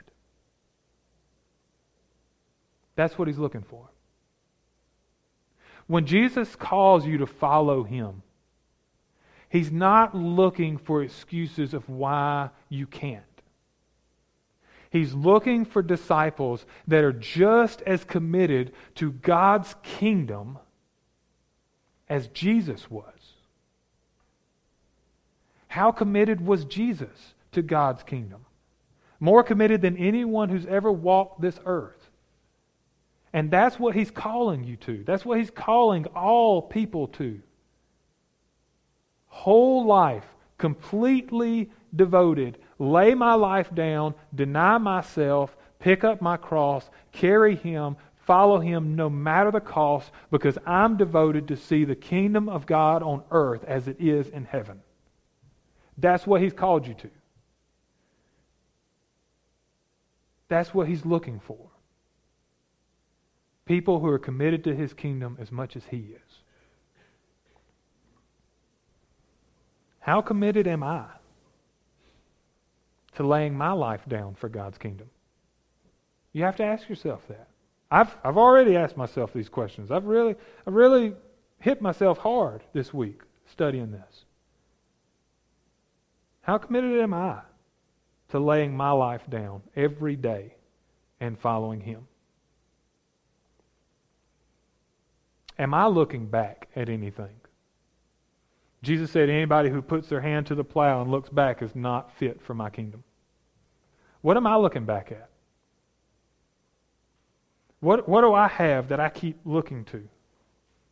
That's 2.97 3.19
what 3.19 3.29
he's 3.29 3.37
looking 3.37 3.61
for. 3.61 3.91
When 5.87 6.07
Jesus 6.07 6.57
calls 6.57 7.05
you 7.05 7.19
to 7.19 7.27
follow 7.27 7.85
him, 7.85 8.23
he's 9.51 9.71
not 9.71 10.15
looking 10.15 10.79
for 10.79 11.03
excuses 11.03 11.75
of 11.75 11.87
why 11.91 12.49
you 12.71 12.87
can't. 12.87 13.23
He's 14.89 15.13
looking 15.13 15.67
for 15.67 15.83
disciples 15.83 16.65
that 16.89 17.05
are 17.05 17.13
just 17.13 17.83
as 17.83 18.03
committed 18.05 18.73
to 18.95 19.13
God's 19.13 19.75
kingdom 19.83 20.59
as 22.09 22.29
Jesus 22.29 22.91
was. 22.91 23.20
How 25.71 25.93
committed 25.93 26.45
was 26.45 26.65
Jesus 26.65 27.17
to 27.53 27.63
God's 27.63 28.03
kingdom? 28.03 28.45
More 29.21 29.45
committed 29.45 29.81
than 29.81 29.97
anyone 29.97 30.49
who's 30.49 30.67
ever 30.67 30.91
walked 30.91 31.41
this 31.41 31.61
earth. 31.65 32.11
And 33.33 33.53
that's 33.53 33.79
what 33.79 33.95
he's 33.95 34.11
calling 34.11 34.65
you 34.65 34.75
to. 34.79 35.05
That's 35.05 35.25
what 35.25 35.39
he's 35.39 35.53
calling 35.53 36.07
all 36.07 36.61
people 36.61 37.07
to. 37.07 37.41
Whole 39.29 39.87
life, 39.87 40.25
completely 40.59 41.71
devoted. 41.95 42.59
Lay 42.81 43.15
my 43.15 43.35
life 43.35 43.73
down, 43.73 44.15
deny 44.35 44.77
myself, 44.77 45.57
pick 45.79 46.03
up 46.03 46.21
my 46.21 46.37
cross, 46.37 46.91
carry 47.13 47.55
him, 47.55 47.97
follow 48.27 48.59
him 48.59 48.97
no 48.97 49.09
matter 49.09 49.53
the 49.53 49.61
cost, 49.61 50.11
because 50.33 50.59
I'm 50.67 50.97
devoted 50.97 51.47
to 51.47 51.57
see 51.57 51.85
the 51.85 51.95
kingdom 51.95 52.49
of 52.49 52.67
God 52.67 53.05
on 53.05 53.23
earth 53.31 53.63
as 53.69 53.87
it 53.87 54.01
is 54.01 54.27
in 54.31 54.47
heaven. 54.47 54.81
That's 55.99 56.27
what 56.27 56.41
he's 56.41 56.53
called 56.53 56.87
you 56.87 56.95
to. 56.95 57.11
That's 60.49 60.75
what 60.75 60.89
he's 60.89 61.05
looking 61.05 61.41
for. 61.41 61.71
People 63.67 64.01
who 64.01 64.09
are 64.09 64.19
committed 64.19 64.65
to 64.65 64.75
his 64.75 64.93
kingdom 64.93 65.37
as 65.41 65.53
much 65.53 65.77
as 65.77 65.85
he 65.91 65.99
is. 65.99 66.41
How 70.01 70.21
committed 70.21 70.67
am 70.67 70.83
I 70.83 71.05
to 73.15 73.27
laying 73.27 73.57
my 73.57 73.73
life 73.73 74.01
down 74.09 74.35
for 74.35 74.49
God's 74.49 74.79
kingdom? 74.79 75.09
You 76.33 76.45
have 76.45 76.57
to 76.57 76.65
ask 76.65 76.89
yourself 76.89 77.27
that. 77.29 77.49
I've, 77.91 78.17
I've 78.25 78.39
already 78.39 78.77
asked 78.77 78.97
myself 78.97 79.33
these 79.33 79.49
questions. 79.49 79.91
I've 79.91 80.07
really, 80.07 80.37
I've 80.67 80.75
really 80.75 81.15
hit 81.61 81.83
myself 81.83 82.19
hard 82.19 82.63
this 82.73 82.95
week 82.95 83.21
studying 83.47 83.93
this. 83.93 84.25
How 86.43 86.59
committed 86.59 87.01
am 87.01 87.15
I 87.15 87.41
to 88.29 88.39
laying 88.39 88.77
my 88.77 88.91
life 88.91 89.23
down 89.29 89.63
every 89.77 90.17
day 90.17 90.55
and 91.21 91.39
following 91.39 91.81
Him? 91.81 92.07
Am 95.59 95.75
I 95.75 95.87
looking 95.87 96.27
back 96.27 96.69
at 96.75 96.89
anything? 96.89 97.35
Jesus 98.83 99.11
said, 99.11 99.29
Anybody 99.29 99.69
who 99.69 99.83
puts 99.83 100.09
their 100.09 100.23
hand 100.23 100.47
to 100.47 100.55
the 100.55 100.65
plow 100.65 101.03
and 101.03 101.11
looks 101.11 101.29
back 101.29 101.61
is 101.61 101.77
not 101.77 102.17
fit 102.17 102.41
for 102.41 102.55
my 102.55 102.71
kingdom. 102.71 103.05
What 104.23 104.37
am 104.37 104.47
I 104.47 104.57
looking 104.57 104.87
back 104.87 105.13
at? 105.13 105.29
What, 107.81 108.09
what 108.09 108.23
do 108.23 108.33
I 108.35 108.49
have 108.49 108.89
that 108.89 109.01
I 109.01 109.09
keep 109.09 109.39
looking 109.45 109.85
to, 109.87 110.07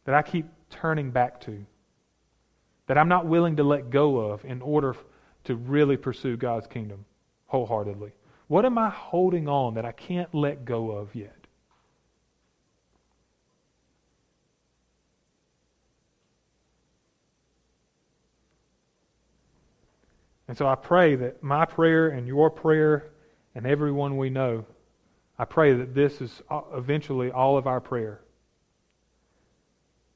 that 0.04 0.14
I 0.14 0.22
keep 0.22 0.46
turning 0.70 1.10
back 1.10 1.40
to, 1.42 1.64
that 2.86 2.96
I'm 2.96 3.08
not 3.08 3.26
willing 3.26 3.56
to 3.56 3.62
let 3.62 3.90
go 3.90 4.18
of 4.18 4.44
in 4.44 4.62
order 4.62 4.94
to 5.48 5.56
really 5.56 5.96
pursue 5.96 6.36
God's 6.36 6.66
kingdom 6.66 7.06
wholeheartedly? 7.46 8.12
What 8.48 8.66
am 8.66 8.76
I 8.76 8.90
holding 8.90 9.48
on 9.48 9.74
that 9.74 9.86
I 9.86 9.92
can't 9.92 10.34
let 10.34 10.66
go 10.66 10.90
of 10.90 11.14
yet? 11.14 11.34
And 20.48 20.56
so 20.56 20.66
I 20.66 20.74
pray 20.74 21.14
that 21.16 21.42
my 21.42 21.64
prayer 21.64 22.08
and 22.08 22.26
your 22.26 22.50
prayer 22.50 23.10
and 23.54 23.66
everyone 23.66 24.18
we 24.18 24.28
know, 24.28 24.66
I 25.38 25.46
pray 25.46 25.72
that 25.72 25.94
this 25.94 26.20
is 26.20 26.42
eventually 26.74 27.30
all 27.30 27.56
of 27.56 27.66
our 27.66 27.80
prayer. 27.80 28.20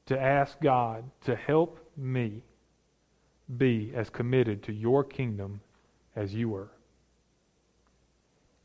To 0.07 0.19
ask 0.19 0.59
God 0.61 1.03
to 1.25 1.35
help 1.35 1.79
me 1.97 2.43
be 3.57 3.91
as 3.95 4.09
committed 4.09 4.63
to 4.63 4.73
your 4.73 5.03
kingdom 5.03 5.61
as 6.15 6.33
you 6.33 6.49
were 6.49 6.69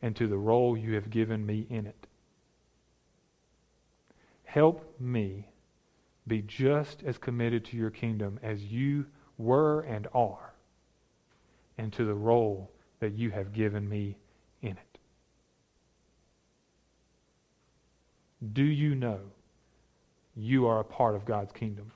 and 0.03 0.15
to 0.17 0.27
the 0.27 0.39
role 0.39 0.77
you 0.77 0.95
have 0.95 1.11
given 1.11 1.45
me 1.45 1.67
in 1.69 1.87
it. 1.87 2.07
Help 4.45 4.99
me 5.01 5.49
be 6.27 6.43
just 6.43 7.03
as 7.05 7.19
committed 7.19 7.65
to 7.65 7.77
your 7.77 7.91
kingdom 7.91 8.39
as 8.43 8.63
you 8.65 9.07
were 9.39 9.81
and 9.83 10.07
are, 10.15 10.53
and 11.79 11.93
to 11.93 12.05
the 12.05 12.15
role 12.15 12.71
that 13.01 13.15
you 13.15 13.31
have 13.31 13.53
given 13.53 13.89
me 13.89 14.17
in 14.63 14.73
it. 14.73 14.99
Do 18.53 18.63
you 18.63 18.95
know 18.95 19.21
you 20.37 20.67
are 20.67 20.81
a 20.81 20.85
part 20.85 21.17
of 21.17 21.25
God's 21.25 21.53
kingdom? 21.53 21.91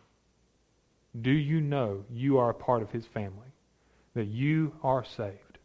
Do 1.20 1.30
you 1.30 1.60
know 1.60 2.04
you 2.10 2.38
are 2.38 2.50
a 2.50 2.54
part 2.54 2.82
of 2.82 2.90
his 2.90 3.06
family? 3.06 3.48
That 4.14 4.26
you 4.26 4.72
are 4.82 5.04
saved? 5.04 5.58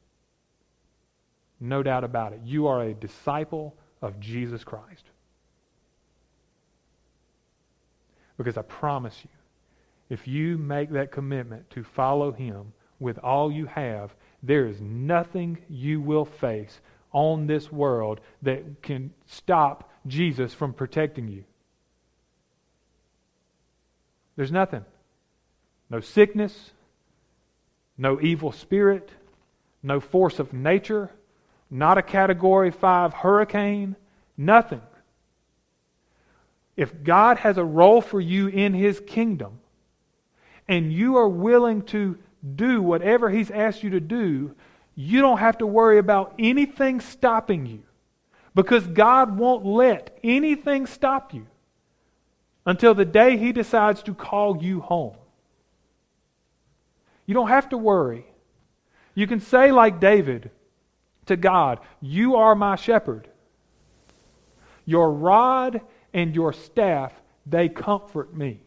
No 1.59 1.83
doubt 1.83 2.03
about 2.03 2.33
it. 2.33 2.41
You 2.43 2.67
are 2.67 2.81
a 2.83 2.93
disciple 2.93 3.75
of 4.01 4.19
Jesus 4.19 4.63
Christ. 4.63 5.03
Because 8.37 8.57
I 8.57 8.61
promise 8.61 9.17
you, 9.23 9.29
if 10.09 10.27
you 10.27 10.57
make 10.57 10.91
that 10.91 11.11
commitment 11.11 11.69
to 11.71 11.83
follow 11.83 12.31
him 12.31 12.73
with 12.99 13.17
all 13.19 13.51
you 13.51 13.65
have, 13.65 14.13
there 14.43 14.67
is 14.67 14.79
nothing 14.79 15.57
you 15.69 15.99
will 15.99 16.25
face 16.25 16.79
on 17.11 17.47
this 17.47 17.71
world 17.71 18.21
that 18.43 18.81
can 18.81 19.11
stop 19.25 19.91
Jesus 20.05 20.53
from 20.53 20.73
protecting 20.73 21.27
you. 21.27 21.43
There's 24.35 24.51
nothing. 24.51 24.85
No 25.89 25.99
sickness, 25.99 26.71
no 27.97 28.19
evil 28.21 28.51
spirit, 28.51 29.09
no 29.81 29.99
force 29.99 30.39
of 30.39 30.53
nature, 30.53 31.11
not 31.69 31.97
a 31.97 32.01
category 32.01 32.71
5 32.71 33.13
hurricane, 33.13 33.95
nothing. 34.35 34.81
If 36.75 37.03
God 37.03 37.37
has 37.39 37.57
a 37.57 37.63
role 37.63 38.01
for 38.01 38.19
you 38.21 38.47
in 38.47 38.73
His 38.73 38.99
kingdom, 38.99 39.59
and 40.67 40.91
you 40.91 41.17
are 41.17 41.29
willing 41.29 41.81
to 41.83 42.17
do 42.55 42.81
whatever 42.81 43.29
He's 43.29 43.49
asked 43.49 43.83
you 43.83 43.91
to 43.91 43.99
do, 43.99 44.53
you 44.95 45.21
don't 45.21 45.39
have 45.39 45.59
to 45.59 45.67
worry 45.67 45.97
about 45.97 46.33
anything 46.37 47.01
stopping 47.01 47.65
you 47.65 47.83
because 48.53 48.85
God 48.87 49.37
won't 49.37 49.65
let 49.65 50.17
anything 50.23 50.87
stop 50.87 51.33
you 51.33 51.47
until 52.65 52.93
the 52.93 53.05
day 53.05 53.37
He 53.37 53.51
decides 53.51 54.03
to 54.03 54.13
call 54.13 54.61
you 54.61 54.81
home. 54.81 55.15
You 57.27 57.35
don't 57.35 57.49
have 57.49 57.69
to 57.69 57.77
worry. 57.77 58.25
You 59.13 59.27
can 59.27 59.39
say, 59.39 59.71
like 59.71 59.99
David, 59.99 60.49
to 61.27 61.35
God, 61.35 61.79
You 62.01 62.37
are 62.37 62.55
my 62.55 62.75
shepherd. 62.75 63.27
Your 64.85 65.11
rod 65.11 65.81
and 66.13 66.33
your 66.33 66.53
staff, 66.53 67.13
they 67.45 67.69
comfort 67.69 68.33
me. 68.35 68.61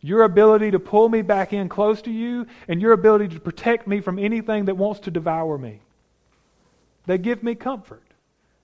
Your 0.00 0.24
ability 0.24 0.72
to 0.72 0.78
pull 0.78 1.08
me 1.08 1.22
back 1.22 1.54
in 1.54 1.70
close 1.70 2.02
to 2.02 2.10
you, 2.10 2.46
and 2.68 2.82
your 2.82 2.92
ability 2.92 3.28
to 3.28 3.40
protect 3.40 3.86
me 3.86 4.00
from 4.02 4.18
anything 4.18 4.66
that 4.66 4.76
wants 4.76 5.00
to 5.00 5.10
devour 5.10 5.56
me. 5.56 5.80
They 7.06 7.16
give 7.16 7.42
me 7.42 7.54
comfort. 7.54 8.02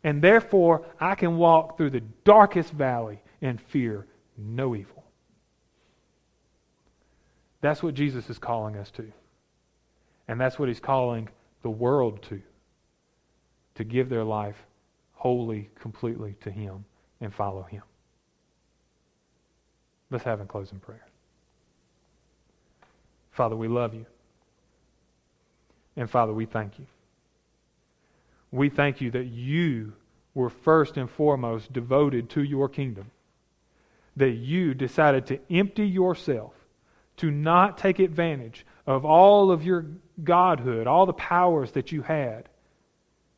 And 0.05 0.21
therefore, 0.21 0.87
I 0.99 1.15
can 1.15 1.39
walk 1.39 1.77
through 1.77 1.91
the 1.91 2.03
darkest 2.25 2.73
valley 2.73 3.23
and 3.41 3.61
fear 3.61 4.07
no 4.37 4.75
evil. 4.75 5.05
That's 7.61 7.83
what 7.83 7.95
Jesus 7.95 8.31
is 8.31 8.39
calling 8.39 8.77
us 8.77 8.91
to. 8.93 9.13
And 10.29 10.41
that's 10.41 10.59
what 10.59 10.69
he's 10.69 10.81
calling 10.81 11.29
the 11.63 11.71
world 11.71 12.23
to 12.25 12.41
to 13.75 13.85
give 13.85 14.09
their 14.09 14.25
life 14.25 14.57
wholly, 15.13 15.71
completely 15.81 16.35
to 16.41 16.51
him 16.51 16.85
and 17.21 17.33
follow 17.33 17.63
him. 17.63 17.83
Let's 20.11 20.25
have 20.25 20.41
a 20.41 20.45
closing 20.45 20.81
prayer. 20.81 21.07
Father, 23.31 23.57
we 23.57 23.69
love 23.69 23.95
you. 23.95 24.07
And 25.97 26.11
Father, 26.11 26.33
we 26.33 26.47
thank 26.47 26.79
you. 26.79 26.87
We 28.51 28.69
thank 28.69 29.01
you 29.01 29.11
that 29.13 29.27
you 29.27 29.95
were 30.35 30.51
first 30.51 30.97
and 30.97 31.09
foremost 31.09 31.73
devoted 31.73 32.29
to 32.31 32.43
your 32.43 32.69
kingdom, 32.69 33.11
that 34.17 34.33
you 34.33 34.75
decided 34.75 35.27
to 35.27 35.39
empty 35.51 35.87
yourself, 35.87 36.53
to 37.21 37.31
not 37.31 37.77
take 37.77 37.99
advantage 37.99 38.65
of 38.87 39.05
all 39.05 39.51
of 39.51 39.63
your 39.63 39.85
godhood, 40.25 40.87
all 40.87 41.05
the 41.05 41.13
powers 41.13 41.73
that 41.73 41.93
you 41.93 42.01
had, 42.01 42.49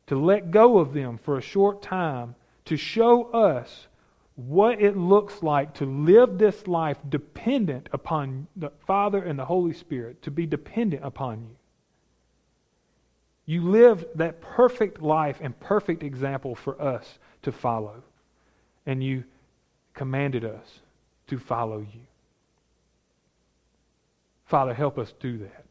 to 0.07 0.15
let 0.15 0.51
go 0.51 0.77
of 0.77 0.93
them 0.93 1.17
for 1.17 1.37
a 1.37 1.41
short 1.41 1.81
time 1.81 2.33
to 2.63 2.77
show 2.77 3.25
us 3.31 3.87
what 4.35 4.81
it 4.81 4.95
looks 4.95 5.43
like 5.43 5.73
to 5.73 5.85
live 5.85 6.37
this 6.37 6.65
life 6.65 6.97
dependent 7.09 7.89
upon 7.91 8.47
the 8.55 8.69
Father 8.87 9.21
and 9.21 9.37
the 9.37 9.43
Holy 9.43 9.73
Spirit, 9.73 10.21
to 10.21 10.31
be 10.31 10.45
dependent 10.45 11.03
upon 11.03 11.41
you. 11.41 11.55
You 13.45 13.69
lived 13.69 14.05
that 14.15 14.39
perfect 14.39 15.01
life 15.01 15.39
and 15.41 15.59
perfect 15.59 16.03
example 16.03 16.55
for 16.55 16.81
us 16.81 17.19
to 17.41 17.51
follow. 17.51 18.01
And 18.85 19.03
you 19.03 19.25
commanded 19.93 20.45
us 20.45 20.79
to 21.27 21.37
follow 21.37 21.79
you. 21.79 21.99
Father, 24.45 24.73
help 24.73 24.97
us 24.97 25.13
do 25.19 25.39
that. 25.39 25.65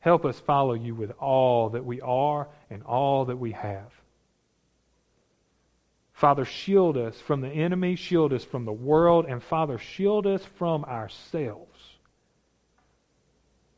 Help 0.00 0.24
us 0.24 0.38
follow 0.40 0.74
you 0.74 0.94
with 0.94 1.12
all 1.18 1.70
that 1.70 1.84
we 1.84 2.00
are 2.00 2.48
and 2.70 2.82
all 2.84 3.24
that 3.26 3.36
we 3.36 3.52
have. 3.52 3.92
Father, 6.12 6.44
shield 6.44 6.96
us 6.96 7.20
from 7.20 7.42
the 7.42 7.50
enemy, 7.50 7.94
shield 7.94 8.32
us 8.32 8.44
from 8.44 8.64
the 8.64 8.72
world, 8.72 9.26
and 9.28 9.42
Father, 9.42 9.78
shield 9.78 10.26
us 10.26 10.42
from 10.56 10.84
ourselves 10.84 11.96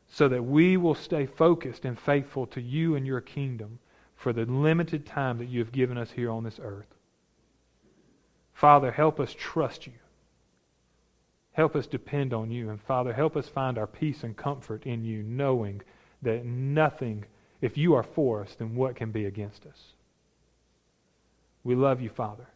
so 0.07 0.27
that 0.27 0.43
we 0.43 0.77
will 0.77 0.95
stay 0.95 1.25
focused 1.25 1.85
and 1.85 1.99
faithful 1.99 2.47
to 2.47 2.61
you 2.61 2.95
and 2.95 3.05
your 3.05 3.21
kingdom 3.21 3.79
for 4.15 4.33
the 4.33 4.45
limited 4.45 5.05
time 5.05 5.37
that 5.37 5.47
you 5.49 5.59
have 5.59 5.71
given 5.71 5.97
us 5.97 6.11
here 6.11 6.31
on 6.31 6.43
this 6.43 6.59
earth. 6.61 6.93
Father, 8.53 8.91
help 8.91 9.19
us 9.19 9.33
trust 9.37 9.87
you. 9.87 9.93
Help 11.59 11.75
us 11.75 11.87
depend 11.87 12.33
on 12.33 12.49
you. 12.49 12.69
And 12.69 12.81
Father, 12.83 13.11
help 13.11 13.35
us 13.35 13.49
find 13.49 13.77
our 13.77 13.85
peace 13.85 14.23
and 14.23 14.37
comfort 14.37 14.85
in 14.85 15.03
you, 15.03 15.23
knowing 15.23 15.81
that 16.21 16.45
nothing, 16.45 17.25
if 17.59 17.77
you 17.77 17.95
are 17.95 18.03
for 18.15 18.41
us, 18.43 18.55
then 18.57 18.75
what 18.75 18.95
can 18.95 19.11
be 19.11 19.25
against 19.25 19.65
us? 19.65 19.77
We 21.65 21.75
love 21.75 21.99
you, 21.99 22.11
Father. 22.11 22.47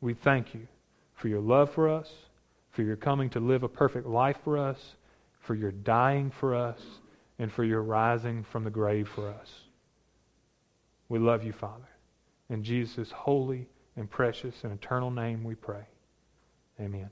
We 0.00 0.14
thank 0.14 0.52
you 0.52 0.66
for 1.14 1.28
your 1.28 1.38
love 1.38 1.72
for 1.72 1.88
us, 1.88 2.12
for 2.72 2.82
your 2.82 2.96
coming 2.96 3.30
to 3.30 3.38
live 3.38 3.62
a 3.62 3.68
perfect 3.68 4.08
life 4.08 4.38
for 4.42 4.58
us, 4.58 4.96
for 5.38 5.54
your 5.54 5.70
dying 5.70 6.32
for 6.40 6.56
us, 6.56 6.80
and 7.38 7.52
for 7.52 7.62
your 7.62 7.82
rising 7.84 8.44
from 8.50 8.64
the 8.64 8.70
grave 8.70 9.08
for 9.08 9.28
us. 9.28 9.48
We 11.08 11.20
love 11.20 11.44
you, 11.44 11.52
Father. 11.52 11.88
In 12.50 12.64
Jesus' 12.64 13.12
holy 13.12 13.68
and 13.94 14.10
precious 14.10 14.64
and 14.64 14.72
eternal 14.72 15.12
name 15.12 15.44
we 15.44 15.54
pray. 15.54 15.86
Amen. 16.80 17.10